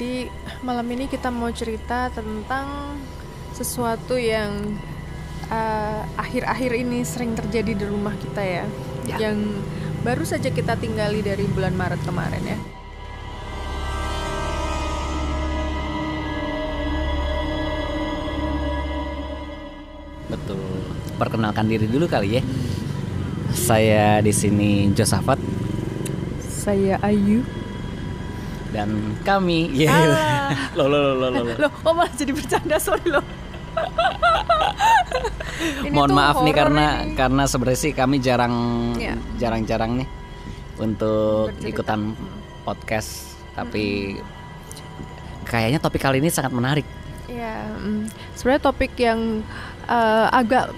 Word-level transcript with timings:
Jadi 0.00 0.32
malam 0.64 0.88
ini 0.96 1.12
kita 1.12 1.28
mau 1.28 1.52
cerita 1.52 2.08
tentang 2.08 2.96
sesuatu 3.52 4.16
yang 4.16 4.72
uh, 5.52 6.00
akhir-akhir 6.16 6.72
ini 6.72 7.04
sering 7.04 7.36
terjadi 7.36 7.76
di 7.76 7.84
rumah 7.84 8.16
kita 8.16 8.40
ya, 8.40 8.64
Ya. 9.04 9.28
yang 9.28 9.36
baru 10.00 10.24
saja 10.24 10.48
kita 10.48 10.80
tinggali 10.80 11.20
dari 11.20 11.44
bulan 11.44 11.76
Maret 11.76 12.00
kemarin 12.00 12.40
ya. 12.48 12.56
Betul. 20.32 20.64
Perkenalkan 21.20 21.68
diri 21.68 21.84
dulu 21.84 22.08
kali 22.08 22.40
ya. 22.40 22.42
Saya 23.52 24.24
di 24.24 24.32
sini 24.32 24.96
Josafat 24.96 25.36
Saya 26.40 26.96
Ayu. 27.04 27.59
Dan 28.70 28.88
kami. 29.20 29.70
Iya. 29.70 29.90
Ah. 29.90 30.50
Loh, 30.78 30.86
loh, 30.86 31.00
loh, 31.02 31.14
loh, 31.16 31.30
loh, 31.30 31.42
loh. 31.44 31.56
Loh, 31.58 31.70
kok 31.72 31.92
malah 31.92 32.12
jadi 32.12 32.30
bercanda 32.30 32.76
sorry 32.76 33.06
loh. 33.06 33.22
Ini 35.60 35.92
Mohon 35.92 36.12
maaf 36.14 36.36
nih 36.40 36.54
karena 36.54 36.86
ini. 37.04 37.12
karena 37.14 37.42
sebenarnya 37.44 37.76
sih 37.78 37.92
kami 37.92 38.16
jarang 38.18 38.54
Iya. 38.96 39.14
jarang-jarang 39.36 40.00
nih 40.00 40.08
untuk 40.78 41.52
Bercerita. 41.52 41.68
ikutan 41.68 42.00
podcast 42.62 43.36
tapi 43.52 44.16
kayaknya 45.44 45.76
topik 45.76 46.00
kali 46.00 46.16
ini 46.16 46.32
sangat 46.32 46.50
menarik. 46.50 46.86
Ya, 47.26 47.68
mm, 47.68 48.08
sebenarnya 48.34 48.62
topik 48.64 48.92
yang 48.96 49.44
eh, 49.84 50.26
agak 50.32 50.72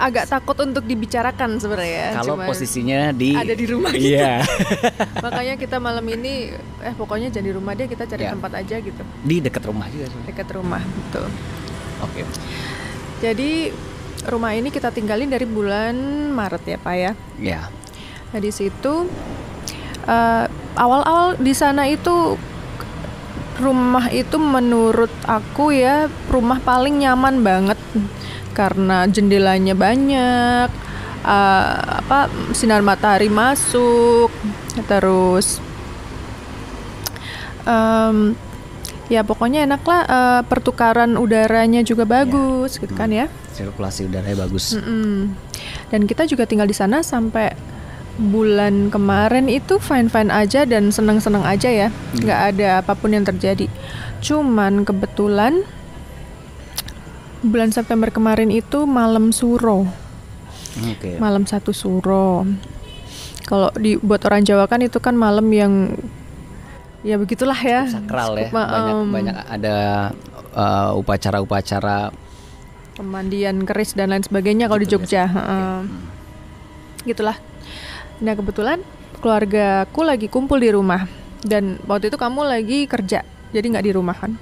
agak 0.00 0.24
takut 0.26 0.56
untuk 0.58 0.82
dibicarakan 0.82 1.60
sebenarnya. 1.60 2.16
Kalau 2.16 2.40
posisinya 2.40 3.12
di 3.12 3.36
ada 3.36 3.52
di 3.52 3.66
rumah 3.68 3.92
kita. 3.92 4.00
Iya. 4.00 4.32
Makanya 5.24 5.54
kita 5.54 5.76
malam 5.76 6.02
ini 6.08 6.48
eh 6.80 6.94
pokoknya 6.96 7.28
jadi 7.28 7.44
di 7.44 7.52
rumah 7.52 7.76
dia 7.76 7.84
kita 7.84 8.08
cari 8.08 8.24
Ya. 8.24 8.32
tempat 8.32 8.52
aja 8.56 8.80
gitu 8.80 9.02
di 9.20 9.36
dekat 9.38 9.60
rumah 9.62 9.84
juga. 9.86 10.08
dekat 10.24 10.48
rumah 10.50 10.80
betul. 10.80 11.28
Oke. 12.00 12.24
Jadi 13.20 13.68
rumah 14.24 14.52
ini 14.52 14.68
kita 14.68 14.88
tinggalin 14.88 15.28
dari 15.28 15.44
bulan 15.44 15.92
Maret 16.32 16.64
ya 16.66 16.78
Pak 16.80 16.94
ya. 16.96 17.12
Ya. 17.36 17.60
Nah 18.32 18.40
di 18.40 18.48
situ 18.48 19.04
eh, 20.06 20.44
awal-awal 20.74 21.36
di 21.36 21.52
sana 21.52 21.84
itu 21.84 22.40
rumah 23.60 24.08
itu 24.08 24.40
menurut 24.40 25.12
aku 25.28 25.76
ya 25.76 26.08
rumah 26.32 26.58
paling 26.64 27.04
nyaman 27.04 27.44
banget 27.44 27.78
karena 28.56 29.04
jendelanya 29.06 29.76
banyak 29.76 30.68
eh, 31.22 31.74
apa 32.00 32.32
sinar 32.56 32.80
matahari 32.80 33.28
masuk 33.28 34.32
terus 34.88 35.60
em, 37.68 38.32
ya 39.12 39.20
pokoknya 39.20 39.68
enak 39.68 39.82
lah 39.84 40.02
eh, 40.08 40.42
pertukaran 40.48 41.20
udaranya 41.20 41.84
juga 41.84 42.08
bagus 42.08 42.80
gitu 42.80 42.96
kan 42.96 43.12
ya 43.12 43.28
Sirkulasi 43.50 44.06
udaranya 44.08 44.46
bagus. 44.46 44.72
Mm-mm. 44.72 45.36
Dan 45.90 46.06
kita 46.06 46.24
juga 46.24 46.46
tinggal 46.46 46.70
di 46.70 46.72
sana 46.72 47.02
sampai 47.02 47.52
bulan 48.20 48.92
kemarin 48.92 49.48
itu 49.48 49.80
fine-fine 49.80 50.28
aja 50.28 50.68
dan 50.68 50.92
senang-senang 50.92 51.40
aja 51.40 51.72
ya, 51.72 51.88
nggak 52.12 52.40
ada 52.54 52.68
apa 52.84 52.92
pun 52.92 53.16
yang 53.16 53.24
terjadi. 53.24 53.64
Cuman 54.20 54.84
kebetulan 54.84 55.64
bulan 57.40 57.72
September 57.72 58.12
kemarin 58.12 58.52
itu 58.52 58.84
malam 58.84 59.32
suro, 59.32 59.88
Oke. 60.84 61.16
malam 61.16 61.48
satu 61.48 61.72
suro. 61.72 62.44
Kalau 63.48 63.72
di 63.74 63.96
buat 63.96 64.20
orang 64.28 64.44
Jawa 64.44 64.68
kan 64.68 64.84
itu 64.84 65.00
kan 65.00 65.16
malam 65.16 65.48
yang 65.48 65.96
ya 67.00 67.16
begitulah 67.16 67.56
ya. 67.56 67.88
sakral 67.88 68.36
ya 68.36 68.52
banyak 68.52 68.94
em, 68.94 69.08
banyak 69.08 69.36
ada 69.48 69.76
uh, 70.52 70.92
upacara-upacara 70.94 72.12
pemandian 72.94 73.64
keris 73.64 73.96
dan 73.96 74.12
lain 74.12 74.20
sebagainya 74.20 74.68
kalau 74.68 74.78
di 74.78 74.84
Gitu, 74.84 75.00
Jogja. 75.00 75.24
biasa. 75.24 75.40
heeh. 75.40 75.78
Gitulah. 77.08 77.36
Nah 78.20 78.36
kebetulan 78.36 78.84
keluargaku 79.20 80.00
lagi 80.04 80.28
kumpul 80.28 80.60
di 80.60 80.68
rumah 80.72 81.08
dan 81.44 81.80
waktu 81.88 82.12
itu 82.12 82.20
kamu 82.20 82.44
lagi 82.44 82.84
kerja, 82.84 83.24
jadi 83.52 83.64
nggak 83.64 83.86
di 83.88 83.92
rumah 83.96 84.16
kan? 84.16 84.36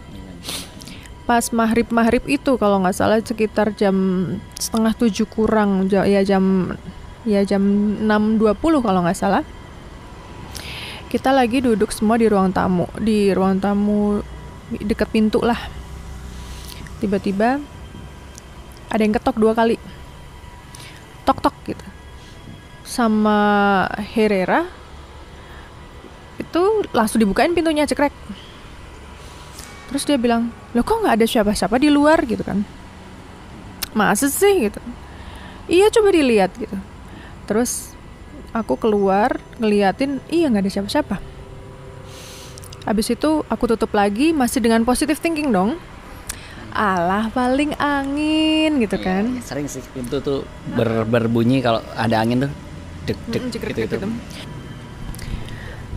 Pas 1.26 1.46
maghrib 1.54 1.86
maghrib 1.94 2.26
itu 2.26 2.58
kalau 2.58 2.82
nggak 2.82 2.96
salah 2.96 3.22
sekitar 3.22 3.74
jam 3.78 3.94
setengah 4.58 4.98
tujuh 4.98 5.30
kurang, 5.30 5.86
ya 5.90 6.22
jam 6.26 6.74
ya 7.22 7.46
jam 7.46 7.62
6.20 8.02 8.58
kalau 8.82 9.00
nggak 9.06 9.18
salah. 9.18 9.46
Kita 11.08 11.32
lagi 11.32 11.62
duduk 11.62 11.94
semua 11.94 12.18
di 12.18 12.26
ruang 12.26 12.50
tamu, 12.50 12.90
di 12.98 13.30
ruang 13.32 13.62
tamu 13.62 14.20
dekat 14.74 15.08
pintu 15.08 15.40
lah. 15.40 15.58
Tiba-tiba 16.98 17.62
ada 18.88 19.02
yang 19.04 19.14
ketok 19.14 19.36
dua 19.36 19.52
kali 19.52 19.76
tok 21.28 21.38
tok 21.44 21.56
gitu 21.68 21.84
sama 22.88 23.38
Herrera 24.00 24.64
itu 26.40 26.62
langsung 26.96 27.20
dibukain 27.20 27.52
pintunya 27.52 27.84
cekrek. 27.84 28.14
Terus 29.92 30.08
dia 30.08 30.16
bilang 30.16 30.48
lo 30.72 30.80
kok 30.80 31.04
nggak 31.04 31.20
ada 31.20 31.26
siapa-siapa 31.28 31.76
di 31.76 31.92
luar? 31.92 32.24
gitu 32.24 32.40
kan. 32.40 32.64
Masa 33.92 34.32
sih? 34.32 34.68
gitu. 34.68 34.80
Iya 35.68 35.92
coba 35.92 36.08
dilihat 36.08 36.56
gitu. 36.56 36.76
Terus 37.44 37.92
aku 38.56 38.80
keluar 38.80 39.36
ngeliatin 39.60 40.24
iya 40.32 40.48
nggak 40.48 40.64
ada 40.64 40.72
siapa-siapa. 40.72 41.16
Habis 42.88 43.12
itu 43.12 43.44
aku 43.44 43.64
tutup 43.68 43.92
lagi 43.92 44.32
masih 44.32 44.64
dengan 44.64 44.80
positive 44.88 45.20
thinking 45.20 45.52
dong. 45.52 45.76
Alah 46.72 47.28
paling 47.32 47.74
angin 47.76 48.80
gitu 48.80 48.96
Iya, 48.96 49.04
kan. 49.04 49.24
sering 49.44 49.66
sih 49.66 49.84
pintu 49.92 50.20
tuh 50.20 50.44
ber- 50.72 51.04
berbunyi 51.04 51.60
kalau 51.60 51.80
ada 51.96 52.20
angin 52.20 52.48
tuh 52.48 52.52
dek 53.08 53.18
dek 53.32 53.42
Mm, 53.42 53.50
cekrek 53.50 53.74
gitu, 53.74 53.96
gitu. 53.96 54.08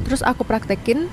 Terus 0.08 0.22
aku 0.24 0.48
praktekin 0.48 1.12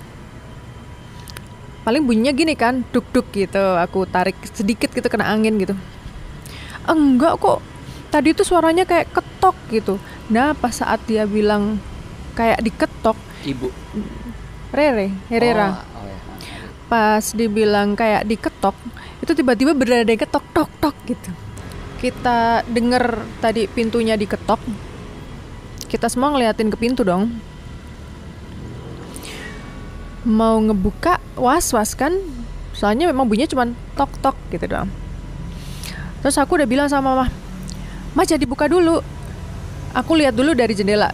paling 1.83 2.05
bunyinya 2.05 2.33
gini 2.37 2.55
kan, 2.55 2.85
duk-duk 2.95 3.27
gitu. 3.35 3.77
Aku 3.81 4.07
tarik 4.07 4.37
sedikit 4.55 4.93
gitu 4.95 5.09
kena 5.11 5.27
angin 5.29 5.59
gitu. 5.59 5.75
Enggak 6.87 7.41
kok. 7.43 7.59
Tadi 8.09 8.33
tuh 8.33 8.47
suaranya 8.47 8.89
kayak 8.89 9.13
ketok 9.13 9.57
gitu. 9.69 9.95
Nah, 10.33 10.57
pas 10.57 10.73
saat 10.73 11.01
dia 11.05 11.29
bilang 11.29 11.77
kayak 12.33 12.63
diketok, 12.65 13.19
ibu 13.45 13.69
Rere, 14.69 15.11
Herrera. 15.33 15.75
oh, 15.75 16.01
oh, 16.01 16.05
ya. 16.07 16.19
Pas 16.89 17.25
dibilang 17.33 17.97
kayak 17.97 18.25
diketok, 18.29 18.77
itu 19.25 19.33
tiba-tiba 19.33 19.73
benar 19.77 20.05
ada 20.05 20.13
yang 20.13 20.21
ketok 20.21 20.45
tok 20.53 20.71
tok 20.81 20.97
gitu. 21.09 21.31
Kita 21.99 22.63
denger 22.69 23.25
tadi 23.43 23.65
pintunya 23.69 24.15
diketok. 24.17 24.88
Kita 25.89 26.07
semua 26.13 26.29
ngeliatin 26.29 26.69
ke 26.69 26.77
pintu 26.77 27.01
dong. 27.01 27.33
Mau 30.29 30.61
ngebuka 30.61 31.17
was-was 31.33 31.97
kan? 31.97 32.13
Soalnya 32.77 33.09
memang 33.09 33.25
bunyinya 33.25 33.49
cuma 33.49 33.65
tok 33.97 34.13
tok 34.21 34.37
gitu 34.53 34.69
doang. 34.69 34.93
Terus 36.21 36.37
aku 36.37 36.61
udah 36.61 36.69
bilang 36.69 36.93
sama 36.93 37.17
mama, 37.17 37.27
"Ma 38.13 38.23
jadi 38.29 38.45
buka 38.45 38.69
dulu." 38.69 39.01
Aku 39.97 40.13
lihat 40.13 40.37
dulu 40.37 40.53
dari 40.53 40.77
jendela. 40.77 41.09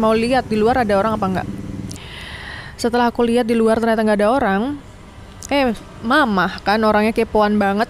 Mau 0.00 0.16
lihat 0.16 0.48
di 0.48 0.56
luar 0.56 0.82
ada 0.82 0.96
orang 0.96 1.20
apa 1.20 1.26
enggak. 1.28 1.48
Setelah 2.80 3.12
aku 3.12 3.22
lihat 3.22 3.44
di 3.44 3.54
luar 3.54 3.76
ternyata 3.78 4.02
nggak 4.02 4.18
ada 4.24 4.30
orang, 4.32 4.62
eh 5.52 5.76
mama 6.00 6.48
kan 6.64 6.80
orangnya 6.80 7.12
kepoan 7.12 7.60
banget, 7.60 7.86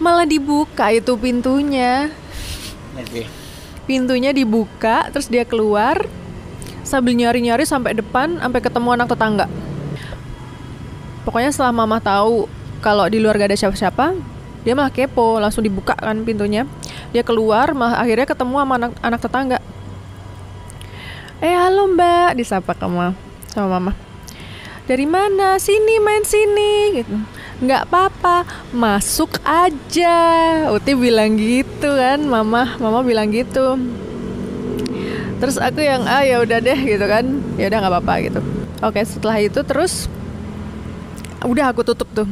malah 0.00 0.24
dibuka 0.24 0.88
itu 0.90 1.14
pintunya. 1.20 2.10
Pintunya 3.82 4.30
dibuka, 4.30 5.10
terus 5.10 5.26
dia 5.26 5.42
keluar 5.42 6.06
sambil 6.86 7.14
nyari-nyari 7.14 7.66
sampai 7.66 7.98
depan, 7.98 8.38
sampai 8.38 8.60
ketemu 8.62 8.88
anak 8.94 9.08
tetangga. 9.10 9.46
Pokoknya 11.22 11.50
setelah 11.54 11.74
mama 11.74 12.02
tahu 12.02 12.50
kalau 12.82 13.06
di 13.06 13.22
luar 13.22 13.38
gak 13.38 13.54
ada 13.54 13.58
siapa-siapa, 13.58 14.14
dia 14.62 14.74
malah 14.78 14.90
kepo, 14.94 15.38
langsung 15.42 15.66
dibuka 15.66 15.94
kan 15.98 16.22
pintunya. 16.22 16.66
Dia 17.10 17.26
keluar, 17.26 17.74
malah 17.74 18.02
akhirnya 18.02 18.26
ketemu 18.26 18.54
sama 18.62 18.74
anak, 18.78 18.90
anak 19.02 19.20
tetangga. 19.22 19.58
Eh 21.42 21.54
halo 21.54 21.90
mbak, 21.90 22.38
disapa 22.38 22.74
ke 22.74 22.86
sama 23.50 23.66
mama. 23.66 23.92
Dari 24.86 25.06
mana? 25.06 25.58
Sini 25.58 25.98
main 25.98 26.22
sini 26.22 27.02
gitu. 27.02 27.14
Nggak 27.60 27.90
apa-apa, 27.90 28.48
masuk 28.72 29.36
aja. 29.44 30.18
Uti 30.72 30.96
bilang 30.96 31.36
gitu 31.36 31.92
kan, 31.92 32.22
mama, 32.24 32.78
mama 32.80 33.04
bilang 33.04 33.28
gitu. 33.28 33.76
Terus 35.42 35.58
aku 35.58 35.82
yang 35.82 36.06
ah 36.06 36.22
ya 36.22 36.38
udah 36.38 36.62
deh 36.62 36.78
gitu 36.78 37.02
kan, 37.02 37.26
ya 37.58 37.66
udah 37.66 37.78
nggak 37.82 37.92
apa-apa 37.92 38.14
gitu. 38.22 38.40
Oke 38.78 39.02
setelah 39.02 39.42
itu 39.42 39.60
terus 39.66 40.06
udah 41.42 41.74
aku 41.74 41.82
tutup 41.82 42.06
tuh. 42.14 42.30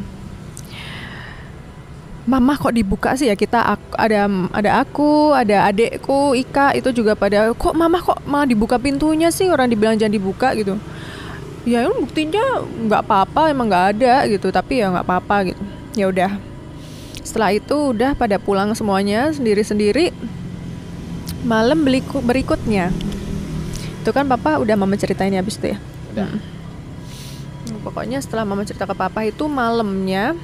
Mama 2.31 2.55
kok 2.55 2.71
dibuka 2.71 3.19
sih 3.19 3.27
ya 3.27 3.35
kita 3.35 3.59
aku, 3.59 3.99
ada 3.99 4.31
ada 4.55 4.71
aku 4.79 5.35
ada 5.35 5.67
adekku 5.67 6.39
Ika 6.39 6.79
itu 6.79 6.95
juga 6.95 7.19
pada 7.19 7.51
kok 7.51 7.75
mama 7.75 7.99
kok 7.99 8.23
malah 8.23 8.47
dibuka 8.47 8.79
pintunya 8.79 9.35
sih 9.35 9.51
orang 9.51 9.67
dibilang 9.67 9.99
jangan 9.99 10.15
dibuka 10.15 10.55
gitu 10.55 10.79
ya 11.63 11.85
ini 11.85 11.93
buktinya 11.99 12.45
nggak 12.65 13.03
apa-apa 13.05 13.53
emang 13.53 13.69
nggak 13.69 13.87
ada 13.97 14.15
gitu 14.27 14.49
tapi 14.49 14.81
ya 14.81 14.89
nggak 14.89 15.05
apa-apa 15.05 15.37
gitu 15.53 15.63
ya 15.95 16.07
udah 16.09 16.31
setelah 17.21 17.53
itu 17.53 17.77
udah 17.93 18.17
pada 18.17 18.41
pulang 18.41 18.73
semuanya 18.73 19.29
sendiri-sendiri 19.31 20.11
malam 21.45 21.85
beliku- 21.85 22.25
berikutnya 22.25 22.89
itu 24.01 24.11
kan 24.11 24.25
papa 24.25 24.57
udah 24.57 24.75
mama 24.75 24.97
ceritain 24.97 25.33
ya 25.33 25.41
abis 25.41 25.61
itu 25.61 25.77
ya 25.77 25.79
Udah. 26.11 26.27
Hmm, 26.27 27.79
pokoknya 27.85 28.19
setelah 28.19 28.43
mama 28.43 28.65
cerita 28.65 28.83
ke 28.83 28.97
papa 28.97 29.23
itu 29.23 29.45
malamnya 29.47 30.35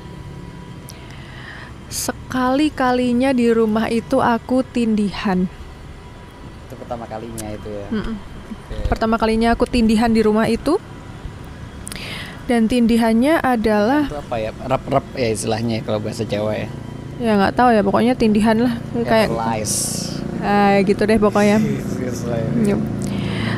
sekali 1.88 2.68
kalinya 2.68 3.30
di 3.30 3.48
rumah 3.48 3.88
itu 3.88 4.18
aku 4.18 4.60
tindihan 4.62 5.46
Itu 6.66 6.74
pertama 6.76 7.06
kalinya 7.06 7.46
itu 7.48 7.68
ya. 7.70 7.86
Mm-mm. 7.88 8.16
Oke. 8.46 8.74
pertama 8.86 9.14
kalinya 9.16 9.54
aku 9.54 9.66
tindihan 9.66 10.10
di 10.10 10.22
rumah 10.22 10.46
itu 10.46 10.78
dan 12.46 12.70
tindihannya 12.70 13.42
adalah 13.42 14.06
Itu 14.06 14.18
apa 14.22 14.36
ya? 14.38 14.50
Rep-rep 14.54 15.06
ya 15.18 15.28
istilahnya 15.34 15.82
kalau 15.82 15.98
bahasa 15.98 16.22
Jawa 16.22 16.54
ya. 16.54 16.68
ya 17.18 17.32
nggak 17.34 17.54
tahu 17.58 17.68
ya 17.74 17.82
pokoknya 17.82 18.14
tindihan 18.14 18.56
lah. 18.62 18.74
Kayak 19.02 19.34
lies. 19.34 19.74
ah, 20.40 20.78
gitu 20.86 21.02
deh 21.02 21.18
pokoknya. 21.18 21.58
Yup. 22.62 22.80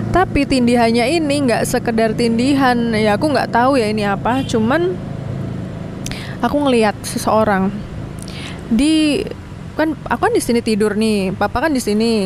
tapi 0.08 0.48
tindihannya 0.48 1.04
ini 1.20 1.34
nggak 1.44 1.68
sekedar 1.68 2.16
tindihan. 2.16 2.96
Ya 2.96 3.20
aku 3.20 3.28
nggak 3.28 3.52
tahu 3.52 3.76
ya 3.76 3.92
ini 3.92 4.08
apa. 4.08 4.40
Cuman 4.48 4.96
aku 6.40 6.56
ngelihat 6.56 6.96
seseorang. 7.04 7.68
Di 8.72 9.20
kan 9.76 9.92
aku 10.08 10.20
kan 10.26 10.32
di 10.32 10.40
sini 10.40 10.64
tidur 10.64 10.96
nih. 10.96 11.36
Papa 11.36 11.68
kan 11.68 11.76
di 11.76 11.82
sini. 11.84 12.24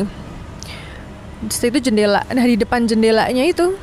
Di 1.43 1.51
situ 1.51 1.83
jendela 1.83 2.23
nah 2.31 2.47
di 2.47 2.55
depan 2.55 2.87
jendelanya 2.87 3.43
itu 3.43 3.75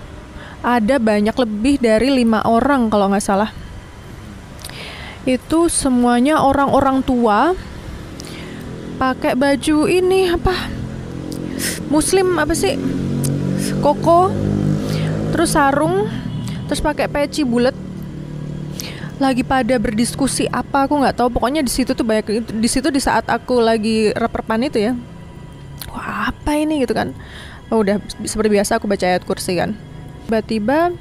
ada 0.61 1.01
banyak 1.01 1.33
lebih 1.33 1.81
dari 1.81 2.13
lima 2.13 2.45
orang 2.45 2.93
kalau 2.93 3.09
nggak 3.09 3.25
salah. 3.25 3.51
Itu 5.25 5.69
semuanya 5.73 6.45
orang-orang 6.45 7.05
tua 7.05 7.53
pakai 9.01 9.37
baju 9.37 9.89
ini 9.89 10.29
apa? 10.33 10.53
Muslim 11.89 12.37
apa 12.37 12.53
sih? 12.53 12.77
Koko 13.81 14.33
terus 15.33 15.57
sarung 15.57 16.09
terus 16.69 16.81
pakai 16.85 17.09
peci 17.09 17.45
bulat. 17.45 17.77
Lagi 19.21 19.45
pada 19.45 19.77
berdiskusi 19.77 20.49
apa 20.49 20.89
aku 20.89 20.97
nggak 20.97 21.17
tahu. 21.17 21.29
Pokoknya 21.29 21.61
di 21.61 21.73
situ 21.73 21.93
tuh 21.93 22.05
banyak 22.05 22.49
di 22.49 22.69
situ 22.69 22.89
di 22.89 23.01
saat 23.01 23.29
aku 23.29 23.61
lagi 23.61 24.13
reperpan 24.17 24.65
itu 24.65 24.81
ya. 24.81 24.93
Wah 25.93 26.33
apa 26.33 26.57
ini 26.57 26.85
gitu 26.85 26.97
kan? 26.97 27.13
Oh, 27.71 27.85
udah 27.85 28.03
seperti 28.25 28.51
biasa 28.51 28.81
aku 28.81 28.91
baca 28.91 29.07
ayat 29.07 29.23
kursi 29.23 29.55
kan 29.55 29.90
tiba-tiba 30.31 30.95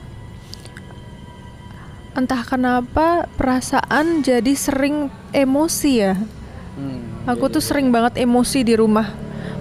entah 2.18 2.42
kenapa 2.42 3.30
perasaan 3.38 4.26
jadi 4.26 4.58
sering 4.58 5.14
emosi 5.30 5.92
ya 5.94 6.18
Hmm, 6.74 7.28
Aku 7.30 7.46
jadi- 7.46 7.54
tuh 7.54 7.62
sering 7.62 7.92
banget 7.92 8.24
emosi 8.24 8.64
di 8.64 8.72
rumah. 8.72 9.12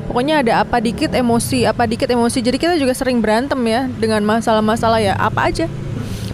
Pokoknya 0.07 0.39
ada 0.39 0.63
apa 0.63 0.79
dikit 0.79 1.11
emosi, 1.11 1.67
apa 1.67 1.83
dikit 1.83 2.07
emosi. 2.07 2.39
Jadi 2.39 2.63
kita 2.63 2.79
juga 2.79 2.95
sering 2.95 3.19
berantem 3.19 3.59
ya 3.67 3.91
dengan 3.91 4.23
masalah-masalah 4.23 5.03
ya 5.03 5.19
apa 5.19 5.51
aja. 5.51 5.67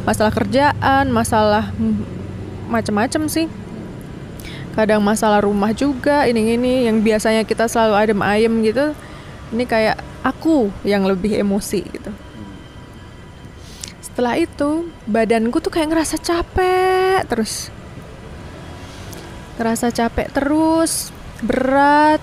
Masalah 0.04 0.28
kerjaan, 0.28 1.08
masalah 1.08 1.72
macem-macem 2.68 3.32
sih. 3.32 3.46
Kadang 4.76 5.00
masalah 5.00 5.40
rumah 5.40 5.72
juga, 5.72 6.28
ini-ini 6.28 6.84
yang 6.84 7.00
biasanya 7.00 7.48
kita 7.48 7.64
selalu 7.64 7.94
adem 7.96 8.20
ayem 8.20 8.52
gitu. 8.60 8.92
Ini 9.56 9.64
kayak 9.64 9.96
aku 10.20 10.68
yang 10.84 11.08
lebih 11.08 11.32
emosi 11.32 11.80
gitu. 11.80 12.12
Setelah 14.14 14.38
itu, 14.38 14.94
badanku 15.10 15.58
tuh 15.58 15.74
kayak 15.74 15.90
ngerasa 15.90 16.22
capek 16.22 17.26
terus 17.26 17.74
ngerasa 19.58 19.90
capek 19.90 20.30
terus, 20.30 21.10
berat, 21.42 22.22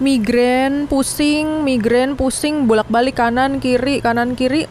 migrain, 0.00 0.84
pusing, 0.88 1.64
migrain, 1.64 2.16
pusing, 2.16 2.68
bolak-balik 2.68 3.16
kanan 3.16 3.60
kiri, 3.60 4.00
kanan 4.04 4.36
kiri, 4.36 4.68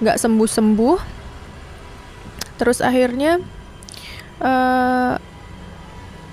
nggak 0.00 0.20
sembuh-sembuh. 0.20 0.98
Terus 2.60 2.78
akhirnya 2.80 3.40
eh 4.44 5.14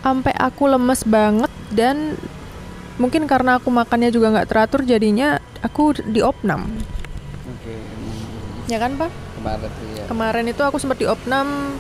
sampai 0.01 0.33
aku 0.33 0.65
lemes 0.65 1.05
banget 1.05 1.51
dan 1.71 2.17
mungkin 2.97 3.29
karena 3.29 3.61
aku 3.61 3.69
makannya 3.69 4.09
juga 4.09 4.33
nggak 4.33 4.49
teratur 4.49 4.81
jadinya 4.83 5.37
aku 5.61 5.93
di 6.01 6.19
opnam. 6.25 6.67
Oke. 6.67 6.73
hmm, 6.73 6.90
Ya 8.69 8.77
kan, 8.77 8.97
Pak? 8.97 9.11
Kemarin 9.39 9.69
tuh 9.69 9.87
ya. 9.97 10.03
Kemarin 10.05 10.45
itu 10.49 10.61
aku 10.61 10.77
sempat 10.77 10.97
di 11.01 11.07
opnam 11.09 11.77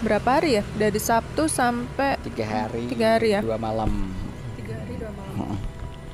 berapa 0.00 0.40
hari 0.40 0.60
ya? 0.60 0.62
Dari 0.74 1.00
Sabtu 1.00 1.46
sampai 1.46 2.18
Tiga 2.24 2.46
hari. 2.46 2.88
Tiga 2.90 3.06
hari 3.18 3.28
ya? 3.36 3.40
Dua 3.44 3.60
malam. 3.60 4.10
tiga 4.58 4.74
hari 4.80 4.94
dua 4.96 5.10
malam. 5.12 5.34
Heeh. 5.38 5.58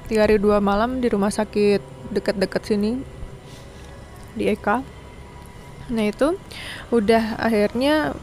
Tiga 0.07 0.21
hari 0.27 0.37
dua 0.37 0.59
malam 0.59 0.91
di 1.01 1.09
rumah 1.09 1.33
sakit 1.33 1.81
deket-deket 2.13 2.63
sini 2.67 3.01
di 4.37 4.53
Eka. 4.53 4.85
Nah 5.91 6.05
itu 6.05 6.37
udah 6.91 7.41
akhirnya 7.41 8.15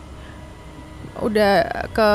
udah 1.19 1.53
ke 1.93 2.09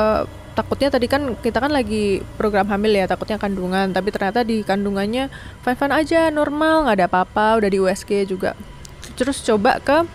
takutnya 0.59 0.91
tadi 0.91 1.07
kan 1.07 1.39
kita 1.39 1.63
kan 1.63 1.71
lagi 1.71 2.19
program 2.35 2.67
hamil 2.67 2.91
ya 2.91 3.07
takutnya 3.07 3.39
kandungan 3.39 3.95
tapi 3.95 4.11
ternyata 4.11 4.43
di 4.43 4.67
kandungannya 4.67 5.31
fine 5.63 5.79
fine 5.79 5.95
aja 5.95 6.35
normal 6.35 6.83
nggak 6.83 6.99
ada 6.99 7.07
apa-apa 7.07 7.63
udah 7.63 7.71
di 7.71 7.79
USG 7.79 8.27
juga 8.27 8.59
terus 9.19 9.43
coba 9.43 9.83
ke 9.83 10.07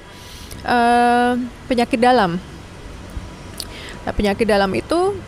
eh, 0.64 1.34
penyakit 1.68 2.00
dalam. 2.00 2.40
Nah, 4.04 4.14
penyakit 4.16 4.48
dalam 4.48 4.72
itu 4.72 5.20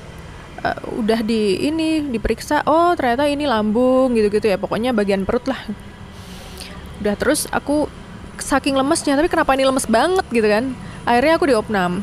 eh, 0.64 0.80
udah 0.96 1.20
di 1.20 1.68
ini 1.68 2.08
diperiksa 2.08 2.64
oh 2.64 2.96
ternyata 2.96 3.28
ini 3.28 3.44
lambung 3.44 4.16
gitu-gitu 4.16 4.48
ya. 4.48 4.56
Pokoknya 4.56 4.96
bagian 4.96 5.28
perut 5.28 5.44
lah. 5.52 5.60
Udah 7.04 7.20
terus 7.20 7.52
aku 7.52 7.92
saking 8.40 8.76
lemesnya 8.76 9.20
tapi 9.20 9.28
kenapa 9.28 9.52
ini 9.60 9.68
lemes 9.68 9.88
banget 9.92 10.26
gitu 10.32 10.48
kan? 10.48 10.72
Akhirnya 11.04 11.36
aku 11.36 11.46
diopnam. 11.52 12.00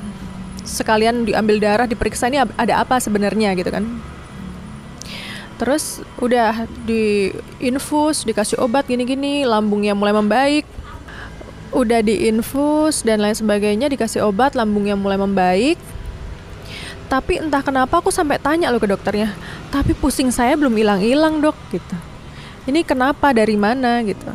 Sekalian 0.62 1.26
diambil 1.26 1.58
darah 1.58 1.91
diperiksa 1.91 2.31
ini 2.31 2.38
ada 2.38 2.74
apa 2.84 3.00
sebenarnya 3.00 3.56
gitu 3.58 3.72
kan? 3.72 3.82
Terus 5.58 6.02
udah 6.19 6.67
di 6.86 7.31
infus 7.62 8.26
dikasih 8.26 8.58
obat 8.58 8.86
gini-gini 8.91 9.46
lambungnya 9.46 9.94
mulai 9.94 10.10
membaik 10.10 10.67
udah 11.72 12.05
diinfus 12.05 13.02
dan 13.02 13.24
lain 13.24 13.34
sebagainya 13.34 13.88
dikasih 13.88 14.22
obat 14.22 14.52
lambungnya 14.55 14.94
mulai 14.94 15.17
membaik. 15.17 15.81
Tapi 17.08 17.44
entah 17.44 17.60
kenapa 17.60 18.00
aku 18.00 18.08
sampai 18.08 18.41
tanya 18.41 18.72
loh 18.72 18.81
ke 18.81 18.88
dokternya 18.88 19.36
tapi 19.72 19.96
pusing 19.96 20.29
saya 20.29 20.52
belum 20.55 20.76
hilang-hilang 20.76 21.41
dok 21.41 21.56
gitu. 21.72 21.96
Ini 22.69 22.84
kenapa? 22.84 23.32
Dari 23.32 23.56
mana? 23.56 24.05
gitu. 24.05 24.29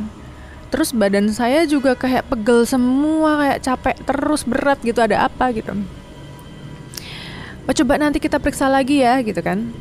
Terus 0.68 0.92
badan 0.92 1.32
saya 1.32 1.64
juga 1.64 1.96
kayak 1.96 2.28
pegel 2.28 2.68
semua 2.68 3.40
kayak 3.40 3.60
capek 3.64 3.96
terus 4.04 4.44
berat 4.44 4.82
gitu 4.84 5.00
ada 5.00 5.30
apa 5.30 5.54
gitu. 5.56 5.72
Oh 7.68 7.76
coba 7.76 8.00
nanti 8.00 8.20
kita 8.20 8.40
periksa 8.40 8.68
lagi 8.68 9.00
ya 9.00 9.24
gitu 9.24 9.40
kan. 9.40 9.72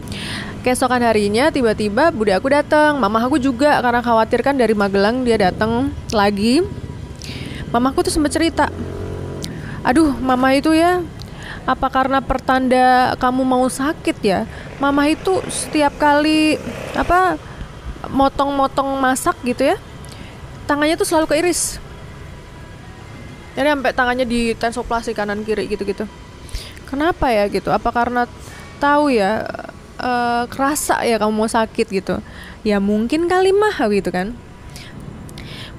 Keesokan 0.63 1.03
harinya 1.03 1.51
tiba-tiba 1.51 2.15
bude 2.15 2.35
aku 2.35 2.51
datang 2.51 2.99
mama 3.03 3.23
aku 3.23 3.39
juga 3.39 3.83
karena 3.83 4.03
khawatir 4.03 4.43
kan 4.47 4.55
dari 4.55 4.75
Magelang 4.75 5.27
dia 5.27 5.39
datang 5.39 5.91
lagi 6.15 6.63
mamaku 7.75 8.07
tuh 8.07 8.13
sempat 8.15 8.35
cerita 8.35 8.71
aduh 9.87 10.11
mama 10.19 10.55
itu 10.55 10.75
ya 10.75 11.03
apa 11.67 11.91
karena 11.91 12.23
pertanda 12.23 13.19
kamu 13.19 13.43
mau 13.43 13.67
sakit 13.67 14.17
ya? 14.23 14.47
Mama 14.79 15.11
itu 15.11 15.43
setiap 15.51 15.99
kali 15.99 16.63
apa 16.95 17.35
motong-motong 18.07 19.03
masak 19.03 19.35
gitu 19.43 19.75
ya 19.75 19.77
tangannya 20.71 20.95
tuh 20.95 21.07
selalu 21.07 21.27
keiris. 21.35 21.83
Jadi 23.59 23.67
sampai 23.67 23.93
tangannya 23.97 24.27
di 24.29 24.55
tensoplasi 24.55 25.11
kanan 25.11 25.43
kiri 25.43 25.67
gitu-gitu. 25.67 26.07
Kenapa 26.87 27.35
ya 27.35 27.51
gitu? 27.51 27.75
Apa 27.75 27.91
karena 27.91 28.31
tahu 28.79 29.11
ya 29.11 29.43
eh, 29.99 30.45
kerasa 30.47 31.03
ya 31.03 31.19
kamu 31.19 31.35
mau 31.35 31.51
sakit 31.51 31.87
gitu? 31.91 32.23
Ya 32.63 32.79
mungkin 32.79 33.27
kali 33.27 33.51
mah 33.51 33.75
gitu 33.91 34.11
kan. 34.15 34.39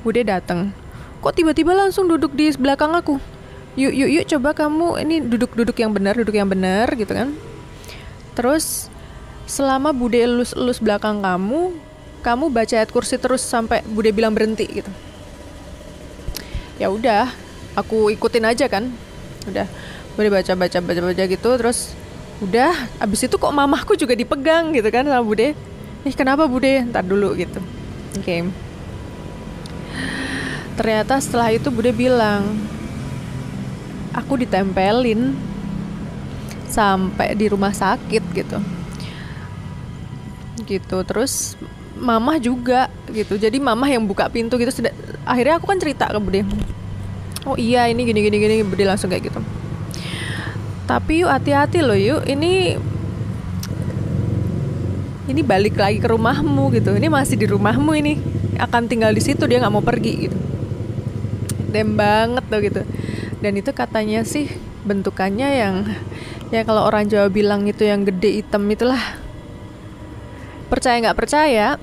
Bude 0.03 0.27
datang 0.27 0.75
kok 1.27 1.35
tiba-tiba 1.35 1.75
langsung 1.75 2.07
duduk 2.07 2.31
di 2.31 2.47
belakang 2.55 2.95
aku? 2.95 3.19
Yuk 3.75 3.91
yuk 3.91 4.09
yuk 4.15 4.25
coba 4.31 4.55
kamu 4.55 4.95
ini 5.03 5.19
duduk-duduk 5.19 5.75
yang 5.75 5.91
benar 5.91 6.15
duduk 6.15 6.31
yang 6.31 6.47
benar 6.47 6.87
gitu 6.95 7.11
kan? 7.11 7.35
Terus 8.31 8.87
selama 9.43 9.91
Bude 9.91 10.23
elus-elus 10.23 10.79
belakang 10.79 11.19
kamu 11.19 11.75
kamu 12.23 12.47
baca 12.47 12.79
ayat 12.79 12.95
kursi 12.95 13.19
terus 13.19 13.43
sampai 13.43 13.83
Bude 13.91 14.15
bilang 14.15 14.31
berhenti 14.31 14.71
gitu. 14.71 14.87
Ya 16.79 16.87
udah 16.87 17.27
aku 17.75 18.07
ikutin 18.07 18.47
aja 18.47 18.71
kan? 18.71 18.87
Udah 19.51 19.67
Bude 20.15 20.31
baca 20.31 20.55
baca 20.55 20.79
baca 20.79 21.01
baca 21.11 21.23
gitu 21.27 21.49
terus 21.59 21.91
udah 22.39 22.71
abis 23.03 23.27
itu 23.27 23.35
kok 23.35 23.51
mamahku 23.51 23.99
juga 23.99 24.15
dipegang 24.15 24.71
gitu 24.71 24.87
kan 24.95 25.03
sama 25.03 25.27
Bude. 25.27 25.59
Ih 26.07 26.15
kenapa 26.15 26.47
Bude? 26.47 26.87
Ntar 26.87 27.03
dulu 27.03 27.35
gitu. 27.35 27.59
Oke 28.15 28.47
ternyata 30.77 31.17
setelah 31.17 31.49
itu 31.49 31.73
bude 31.73 31.89
bilang 31.89 32.53
aku 34.13 34.37
ditempelin 34.45 35.33
sampai 36.69 37.33
di 37.33 37.49
rumah 37.49 37.73
sakit 37.73 38.23
gitu. 38.37 38.57
Gitu 40.69 40.97
terus 41.01 41.57
mamah 41.97 42.37
juga 42.37 42.93
gitu. 43.09 43.41
Jadi 43.41 43.57
mamah 43.57 43.89
yang 43.89 44.05
buka 44.05 44.29
pintu 44.29 44.61
gitu 44.61 44.85
akhirnya 45.25 45.57
aku 45.57 45.65
kan 45.65 45.81
cerita 45.81 46.05
ke 46.05 46.19
bude. 46.21 46.45
Oh 47.49 47.57
iya 47.57 47.89
ini 47.89 48.05
gini 48.05 48.21
gini 48.21 48.37
gini 48.37 48.55
bude 48.61 48.85
langsung 48.85 49.09
kayak 49.09 49.33
gitu. 49.33 49.41
Tapi 50.85 51.25
yuk 51.25 51.33
hati-hati 51.33 51.81
loh 51.81 51.97
yuk. 51.97 52.21
Ini 52.29 52.77
ini 55.27 55.41
balik 55.41 55.73
lagi 55.75 55.97
ke 55.97 56.07
rumahmu 56.13 56.69
gitu. 56.77 56.93
Ini 56.93 57.09
masih 57.09 57.35
di 57.35 57.49
rumahmu 57.49 57.91
ini. 57.97 58.13
Akan 58.61 58.85
tinggal 58.85 59.13
di 59.13 59.21
situ 59.25 59.45
dia 59.49 59.57
nggak 59.57 59.73
mau 59.73 59.85
pergi 59.85 60.13
gitu 60.29 60.37
dem 61.77 61.93
banget 61.93 62.41
tuh 62.49 62.59
gitu. 62.65 62.81
Dan 63.37 63.53
itu 63.53 63.69
katanya 63.69 64.25
sih 64.25 64.49
bentukannya 64.81 65.49
yang 65.61 65.75
ya 66.49 66.65
kalau 66.65 66.89
orang 66.89 67.05
Jawa 67.05 67.29
bilang 67.29 67.69
itu 67.69 67.85
yang 67.85 68.01
gede 68.01 68.41
hitam 68.41 68.65
itulah. 68.65 69.01
Percaya 70.73 70.97
nggak 70.99 71.19
percaya 71.21 71.77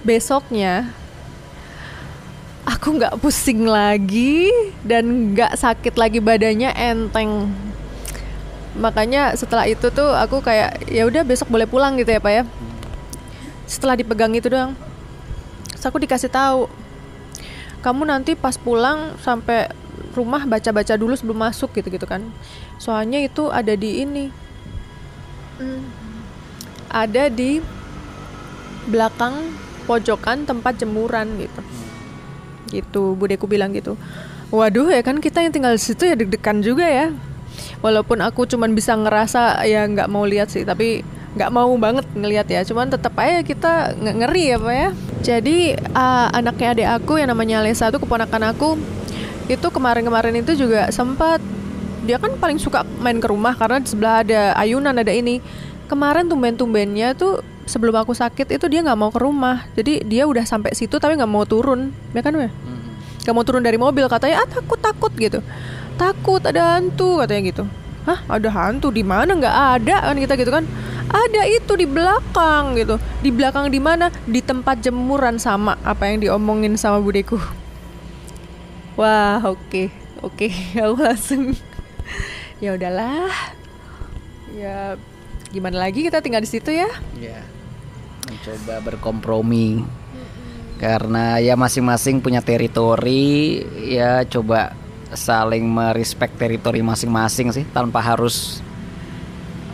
besoknya 0.00 0.88
aku 2.64 2.98
nggak 2.98 3.20
pusing 3.20 3.68
lagi 3.68 4.50
dan 4.82 5.36
nggak 5.36 5.54
sakit 5.54 5.94
lagi 5.94 6.18
badannya 6.18 6.72
enteng. 6.74 7.52
Makanya 8.72 9.36
setelah 9.36 9.68
itu 9.68 9.92
tuh 9.92 10.16
aku 10.16 10.40
kayak 10.40 10.88
ya 10.88 11.04
udah 11.04 11.22
besok 11.22 11.52
boleh 11.52 11.68
pulang 11.68 11.94
gitu 12.00 12.10
ya 12.10 12.18
pak 12.18 12.32
ya. 12.32 12.42
Setelah 13.68 13.94
dipegang 13.94 14.32
itu 14.32 14.48
doang. 14.48 14.74
Aku 15.82 15.98
dikasih 15.98 16.30
tahu 16.30 16.70
kamu 17.82 18.06
nanti 18.06 18.38
pas 18.38 18.54
pulang 18.54 19.18
sampai 19.18 19.68
rumah 20.14 20.46
baca-baca 20.46 20.94
dulu 20.94 21.18
sebelum 21.18 21.42
masuk 21.42 21.74
gitu 21.74 21.90
gitu 21.90 22.06
kan. 22.06 22.22
Soalnya 22.78 23.20
itu 23.20 23.50
ada 23.50 23.74
di 23.74 24.02
ini. 24.06 24.26
Hmm. 25.52 25.84
ada 26.92 27.32
di 27.32 27.62
belakang 28.90 29.52
pojokan 29.86 30.44
tempat 30.44 30.80
jemuran 30.80 31.38
gitu. 31.38 31.60
Gitu 32.72 33.02
budeku 33.16 33.46
bilang 33.48 33.72
gitu. 33.72 33.96
Waduh 34.52 34.92
ya 34.92 35.00
kan 35.00 35.16
kita 35.16 35.40
yang 35.40 35.52
tinggal 35.54 35.72
di 35.72 35.80
situ 35.80 36.04
ya 36.04 36.12
deg-degan 36.18 36.60
juga 36.60 36.84
ya. 36.84 37.08
Walaupun 37.80 38.20
aku 38.20 38.44
cuman 38.44 38.76
bisa 38.76 38.92
ngerasa 38.96 39.64
ya 39.64 39.88
nggak 39.88 40.08
mau 40.12 40.28
lihat 40.28 40.52
sih 40.52 40.64
tapi 40.68 41.00
nggak 41.32 41.50
mau 41.52 41.72
banget 41.80 42.04
ngelihat 42.12 42.46
ya. 42.48 42.60
Cuman 42.64 42.92
tetap 42.92 43.16
aja 43.16 43.40
kita 43.40 43.96
nge- 43.96 44.16
ngeri 44.24 44.44
ya 44.52 44.56
pak 44.60 44.74
ya. 44.74 44.88
Jadi 45.22 45.58
uh, 45.96 46.28
anaknya 46.34 46.68
adik 46.76 46.88
aku 47.00 47.12
yang 47.20 47.32
namanya 47.32 47.64
Lesa 47.64 47.88
itu 47.88 47.98
keponakan 48.02 48.52
aku 48.52 48.76
itu 49.50 49.66
kemarin-kemarin 49.68 50.38
itu 50.38 50.54
juga 50.54 50.88
sempat 50.94 51.42
dia 52.02 52.18
kan 52.18 52.34
paling 52.38 52.58
suka 52.58 52.82
main 52.98 53.18
ke 53.22 53.30
rumah 53.30 53.54
karena 53.54 53.78
di 53.78 53.88
sebelah 53.90 54.26
ada 54.26 54.52
ayunan 54.58 54.94
ada 54.94 55.12
ini. 55.12 55.40
Kemarin 55.90 56.24
tumben-tumbennya 56.24 57.12
tuh 57.12 57.44
sebelum 57.68 57.92
aku 58.00 58.16
sakit 58.16 58.48
itu 58.48 58.64
dia 58.68 58.80
nggak 58.80 58.98
mau 58.98 59.10
ke 59.12 59.20
rumah. 59.20 59.68
Jadi 59.76 60.04
dia 60.08 60.24
udah 60.24 60.44
sampai 60.44 60.72
situ 60.72 60.96
tapi 60.96 61.16
nggak 61.16 61.28
mau 61.28 61.44
turun. 61.44 61.92
Ya 62.16 62.20
kan 62.24 62.36
Weh? 62.36 62.52
nggak 63.22 63.34
mau 63.36 63.44
turun 63.46 63.62
dari 63.62 63.78
mobil. 63.78 64.04
Katanya 64.08 64.42
ah 64.42 64.48
takut 64.48 64.80
takut 64.82 65.12
gitu. 65.14 65.40
Takut 65.94 66.42
ada 66.42 66.76
hantu 66.76 67.22
katanya 67.22 67.42
gitu. 67.44 67.64
Hah 68.02 68.18
ada 68.26 68.48
hantu? 68.50 68.90
Di 68.90 69.06
mana? 69.06 69.36
Nggak 69.36 69.56
ada 69.78 69.96
kan 70.10 70.16
kita 70.18 70.34
gitu 70.34 70.50
kan 70.50 70.64
ada 71.12 71.42
itu 71.44 71.72
di 71.76 71.84
belakang 71.84 72.74
gitu. 72.80 72.96
Di 73.20 73.30
belakang 73.30 73.68
di 73.68 73.78
mana? 73.78 74.08
Di 74.24 74.40
tempat 74.40 74.80
jemuran 74.80 75.36
sama 75.36 75.76
apa 75.84 76.08
yang 76.08 76.24
diomongin 76.24 76.74
sama 76.80 76.98
budeku. 76.98 77.36
Wah 78.96 79.44
oke. 79.44 79.92
Oke 80.24 80.48
aku 80.80 80.96
langsung. 80.96 81.52
Ya 82.58 82.72
udahlah. 82.72 83.28
Ya 84.56 84.96
gimana 85.52 85.84
lagi? 85.84 86.02
Kita 86.02 86.24
tinggal 86.24 86.40
di 86.40 86.50
situ 86.50 86.72
ya. 86.72 86.88
Ya, 87.20 87.40
mencoba 88.28 88.80
berkompromi. 88.80 89.84
Karena 90.80 91.38
ya 91.38 91.54
masing-masing 91.54 92.18
punya 92.18 92.42
teritori, 92.42 93.62
ya 93.86 94.26
coba 94.26 94.74
saling 95.14 95.62
merespek 95.62 96.34
teritori 96.34 96.82
masing-masing 96.82 97.54
sih 97.54 97.64
tanpa 97.70 98.02
harus 98.02 98.64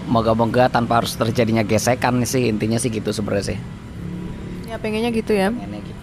moga-moga 0.08 0.72
tanpa 0.72 1.04
harus 1.04 1.14
terjadinya 1.14 1.60
gesekan 1.60 2.24
sih 2.24 2.48
intinya 2.48 2.80
sih 2.80 2.88
gitu 2.88 3.12
sebenarnya 3.12 3.54
sih. 3.54 3.58
ya 4.68 4.76
pengennya 4.80 5.12
gitu 5.12 5.36
ya. 5.36 5.52
Pengennya 5.52 5.80
gitu. 5.84 6.00